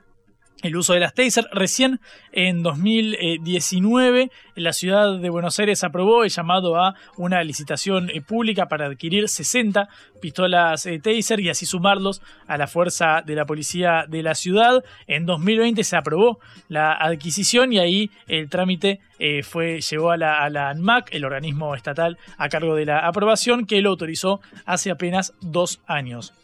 [0.62, 1.46] el uso de las taser.
[1.52, 2.00] Recién
[2.32, 8.66] en 2019 la ciudad de Buenos Aires aprobó el llamado a una licitación eh, pública
[8.66, 9.88] para adquirir 60
[10.20, 14.84] pistolas eh, taser y así sumarlos a la fuerza de la policía de la ciudad.
[15.06, 16.38] En 2020 se aprobó
[16.68, 21.24] la adquisición y ahí el trámite eh, fue, llegó a la, a la ANMAC, el
[21.24, 26.34] organismo estatal a cargo de la aprobación, que lo autorizó hace apenas dos años.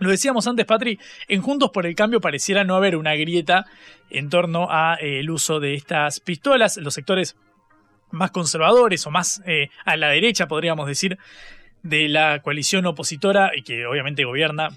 [0.00, 0.98] Lo decíamos antes, Patri,
[1.28, 3.66] en Juntos por el Cambio pareciera no haber una grieta
[4.08, 6.78] en torno al eh, uso de estas pistolas.
[6.78, 7.36] Los sectores
[8.10, 11.18] más conservadores o más eh, a la derecha, podríamos decir,
[11.82, 14.70] de la coalición opositora y que obviamente gobierna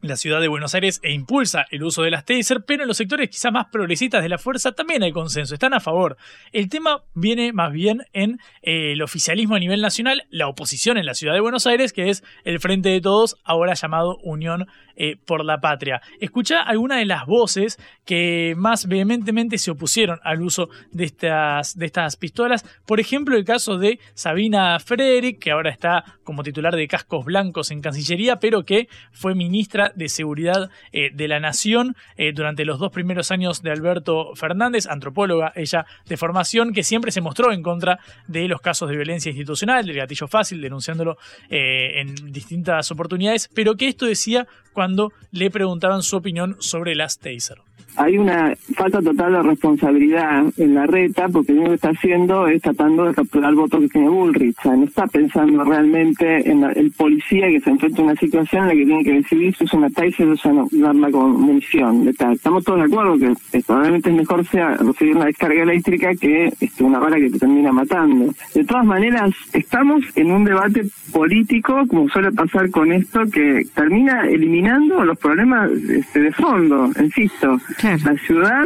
[0.00, 2.96] la ciudad de Buenos Aires e impulsa el uso de las taser, pero en los
[2.96, 6.16] sectores quizá más progresistas de la fuerza también hay consenso, están a favor.
[6.52, 11.06] El tema viene más bien en eh, el oficialismo a nivel nacional, la oposición en
[11.06, 14.66] la ciudad de Buenos Aires, que es el Frente de Todos, ahora llamado Unión
[15.00, 16.02] eh, por la Patria.
[16.20, 21.86] Escucha algunas de las voces que más vehementemente se opusieron al uso de estas, de
[21.86, 22.64] estas pistolas.
[22.86, 27.70] Por ejemplo, el caso de Sabina Frederick, que ahora está como titular de Cascos Blancos
[27.70, 32.78] en Cancillería, pero que fue ministra de Seguridad eh, de la Nación eh, durante los
[32.78, 37.62] dos primeros años de Alberto Fernández, antropóloga ella de formación, que siempre se mostró en
[37.62, 41.16] contra de los casos de violencia institucional, del gatillo fácil, denunciándolo
[41.48, 47.20] eh, en distintas oportunidades, pero que esto decía cuando le preguntaban su opinión sobre las
[47.20, 47.67] taser.
[47.98, 52.46] Hay una falta total de responsabilidad en la reta porque lo único que está haciendo
[52.46, 54.56] es tratando de capturar el voto que tiene Bullrich.
[54.58, 58.16] O sea, no está pensando realmente en la- el policía que se enfrenta a una
[58.16, 61.10] situación en la que tiene que decidir si usa una taser o usa un arma
[61.10, 62.08] con munición.
[62.08, 66.84] Estamos todos de acuerdo que probablemente es mejor sea recibir una descarga eléctrica que este,
[66.84, 68.32] una bala que te termina matando.
[68.54, 74.26] De todas maneras, estamos en un debate político, como suele pasar con esto, que termina
[74.28, 76.90] eliminando los problemas este, de fondo.
[77.00, 77.58] Insisto,
[78.04, 78.64] la ciudad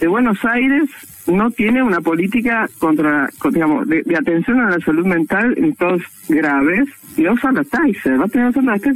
[0.00, 0.88] de Buenos Aires
[1.26, 5.74] no tiene una política contra, con- digamos, de, de atención a la salud mental en
[5.74, 6.88] todos graves
[7.32, 8.48] usar la Taser, va a tener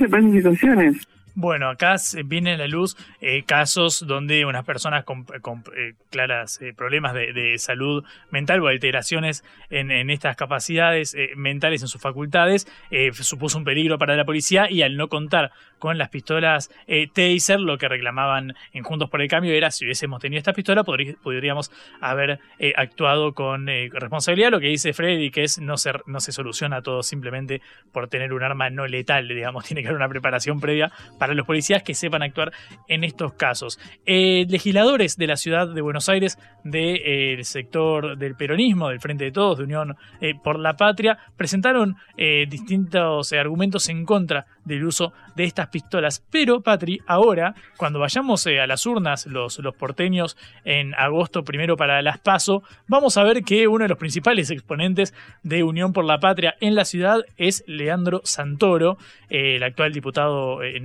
[0.08, 0.96] para esas situaciones.
[1.38, 6.62] Bueno, acá viene a la luz eh, casos donde unas personas con, con, eh, claras
[6.62, 12.66] eh, problemas de, salud mental o alteraciones en, estas capacidades eh, mentales en sus facultades
[12.90, 16.70] eh, supuso un peligro para la policía y al no contar con las pistolas
[17.12, 20.84] Taser, lo que reclamaban en Juntos por el Cambio era si hubiésemos tenido esta pistola
[20.84, 21.70] podrí- podríamos
[22.00, 22.40] haber
[22.76, 24.50] actuado con responsabilidad.
[24.50, 27.60] Lo que dice Freddy, que es no se, no se soluciona todo simplemente
[27.92, 31.46] por tener un arma no letal, digamos, tiene que haber una preparación previa para los
[31.46, 32.52] policías que sepan actuar
[32.88, 33.78] en estos casos.
[34.04, 39.32] Eh, legisladores de la ciudad de Buenos Aires, del sector del peronismo, del Frente de
[39.32, 44.84] Todos, de Unión eh, por la Patria, presentaron eh, distintos eh, argumentos en contra del
[44.84, 46.22] uso de estas pistolas.
[46.30, 52.02] Pero, Patri, ahora, cuando vayamos eh, a las urnas, los, porteños, en agosto primero para
[52.02, 56.18] las PASO, vamos a ver que uno de los principales exponentes de Unión por la
[56.18, 58.98] Patria en la ciudad es Leandro Santoro,
[59.30, 60.80] eh, el actual diputado eh,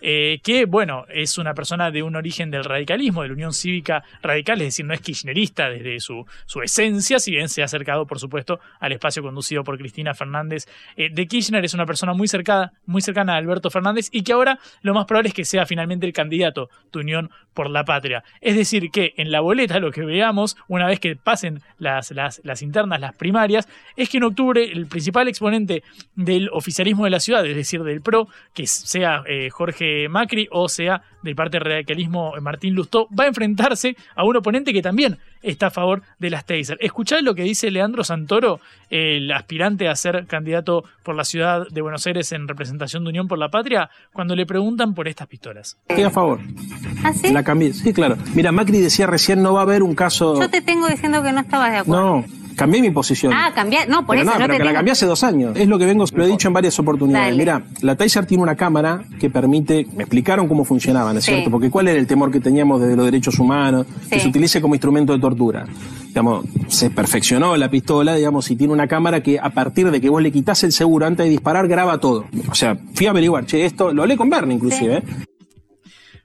[0.00, 4.04] eh, que, bueno, es una persona de un origen del radicalismo, de la Unión Cívica
[4.22, 8.06] Radical, es decir, no es kirchnerista desde su, su esencia, si bien se ha acercado,
[8.06, 12.28] por supuesto, al espacio conducido por Cristina Fernández eh, de Kirchner, es una persona muy
[12.28, 15.66] cercana, muy cercana a Alberto Fernández y que ahora lo más probable es que sea
[15.66, 18.22] finalmente el candidato de Unión por la Patria.
[18.40, 22.40] Es decir, que en la boleta lo que veamos, una vez que pasen las, las,
[22.44, 25.82] las internas, las primarias, es que en octubre el principal exponente
[26.14, 30.68] del oficialismo de la ciudad, es decir, del PRO, que sea eh, Jorge Macri o
[30.68, 34.82] sea del parte del radicalismo eh, Martín Lustó, va a enfrentarse a un oponente que
[34.82, 36.78] también está a favor de las Taser.
[36.80, 41.80] Escuchad lo que dice Leandro Santoro, el aspirante a ser candidato por la ciudad de
[41.80, 45.78] Buenos Aires en representación de Unión por la Patria, cuando le preguntan por estas pistolas.
[45.88, 46.40] Estoy a favor.
[47.04, 47.32] ¿Ah, sí?
[47.32, 47.72] La cambié.
[47.72, 48.16] Sí, claro.
[48.34, 50.40] Mira, Macri decía recién no va a haber un caso.
[50.40, 52.02] Yo te tengo diciendo que no estabas de acuerdo.
[52.02, 52.24] No,
[52.58, 53.32] cambié mi posición.
[53.32, 53.88] Ah, cambiar.
[53.88, 55.56] No, por pero eso no, no pero te que la cambié hace dos años.
[55.56, 57.28] Es lo que vengo, lo he dicho en varias oportunidades.
[57.28, 57.38] Dale.
[57.38, 61.32] Mira, la Taser tiene una cámara que permite, me explicaron cómo funcionaba, ¿no es Sí.
[61.32, 61.50] cierto?
[61.50, 64.74] Porque cuál era el temor que teníamos desde los derechos humanos, que se utilice como
[64.74, 65.64] instrumento de tortura.
[66.08, 70.08] Digamos, se perfeccionó la pistola, digamos, y tiene una cámara que a partir de que
[70.10, 72.26] vos le quitas el seguro antes de disparar, graba todo.
[72.50, 75.02] O sea, fui a averiguar, che, esto, lo hablé con Bernie inclusive, ¿eh?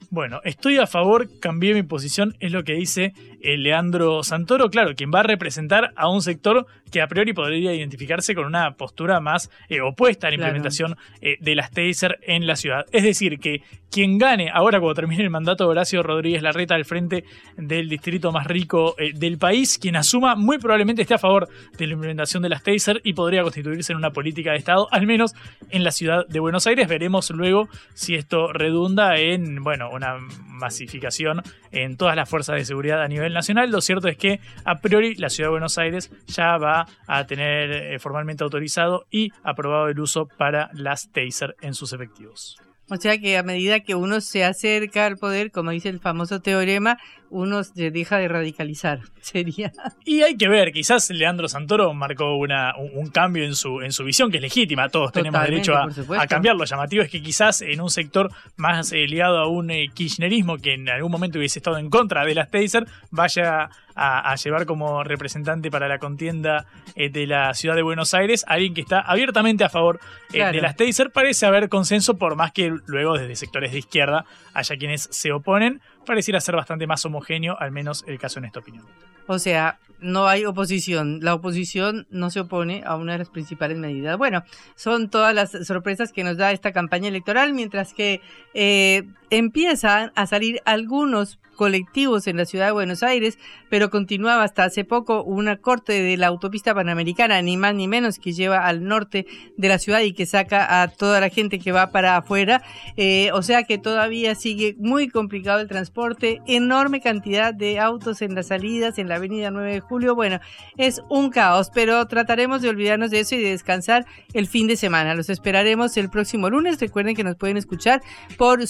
[0.09, 3.13] Bueno, estoy a favor, cambié mi posición, es lo que dice
[3.43, 8.35] Leandro Santoro, claro, quien va a representar a un sector que a priori podría identificarse
[8.35, 10.49] con una postura más eh, opuesta a la Claro.
[10.51, 12.85] implementación eh, de las taser en la ciudad.
[12.91, 16.85] Es decir, que quien gane ahora cuando termine el mandato de Horacio Rodríguez Larreta al
[16.85, 17.23] frente
[17.57, 21.87] del distrito más rico eh, del país, quien asuma muy probablemente esté a favor de
[21.87, 25.33] la implementación de las taser y podría constituirse en una política de Estado, al menos
[25.69, 26.87] en la ciudad de Buenos Aires.
[26.87, 30.17] Veremos luego si esto redunda en, bueno, una
[30.63, 31.41] masificación
[31.71, 33.69] en todas las fuerzas de seguridad a nivel nacional.
[33.69, 37.71] Lo cierto es que a priori la ciudad de Buenos Aires ya va a tener
[37.71, 42.57] eh, formalmente autorizado y aprobado el uso para las taser en sus efectivos.
[42.89, 46.41] O sea que a medida que uno se acerca al poder, como dice el famoso
[46.41, 46.97] teorema,
[47.33, 48.99] uno se deja de radicalizar.
[49.21, 49.71] Sería.
[50.05, 53.91] Y hay que ver, quizás Leandro Santoro marcó una, un, un cambio en su, en
[53.91, 55.87] su visión, que es legítima, todos tenemos derecho a,
[56.19, 56.55] a cambiar.
[56.55, 60.57] Lo llamativo es que quizás en un sector más eh, ligado a un eh, kirchnerismo
[60.57, 64.65] que en algún momento hubiese estado en contra de las Taser, vaya a, a llevar
[64.65, 66.65] como representante para la contienda
[66.95, 70.37] eh, de la ciudad de Buenos Aires a alguien que está abiertamente a favor eh,
[70.37, 70.55] Claro.
[70.55, 71.11] de las Taser.
[71.11, 75.81] Parece haber consenso, por más que luego desde sectores de izquierda haya quienes se oponen.
[76.05, 78.85] Pareciera ser bastante más homogéneo, al menos el caso en esta opinión.
[79.27, 81.19] O sea, no hay oposición.
[81.21, 84.17] La oposición no se opone a una de las principales medidas.
[84.17, 84.43] Bueno,
[84.75, 88.21] son todas las sorpresas que nos da esta campaña electoral, mientras que
[88.53, 89.03] eh,
[89.37, 93.37] empiezan a salir algunos colectivos en la ciudad de Buenos Aires,
[93.69, 98.19] pero continuaba hasta hace poco una corte de la autopista panamericana, ni más ni menos,
[98.19, 99.25] que lleva al norte
[99.57, 102.63] de la ciudad y que saca a toda la gente que va para afuera.
[102.97, 108.35] Eh, o sea que todavía sigue muy complicado el transporte, enorme cantidad de autos en
[108.35, 110.15] las salidas, en la avenida 9 de julio.
[110.15, 110.39] Bueno,
[110.77, 114.75] es un caos, pero trataremos de olvidarnos de eso y de descansar el fin de
[114.75, 115.15] semana.
[115.15, 116.79] Los esperaremos el próximo lunes.
[116.79, 118.01] Recuerden que nos pueden escuchar
[118.37, 118.65] por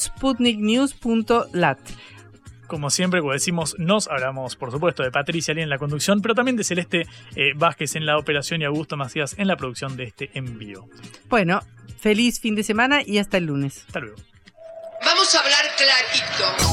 [0.53, 1.79] sputniknews.lat.
[2.67, 6.33] Como siempre, como decimos, nos hablamos, por supuesto, de Patricia Lee en la conducción, pero
[6.33, 10.05] también de Celeste eh, Vázquez en la operación y Augusto Macías en la producción de
[10.05, 10.87] este envío.
[11.29, 11.61] Bueno,
[11.99, 13.83] feliz fin de semana y hasta el lunes.
[13.85, 14.17] Hasta luego.
[15.05, 16.72] Vamos a hablar clarito.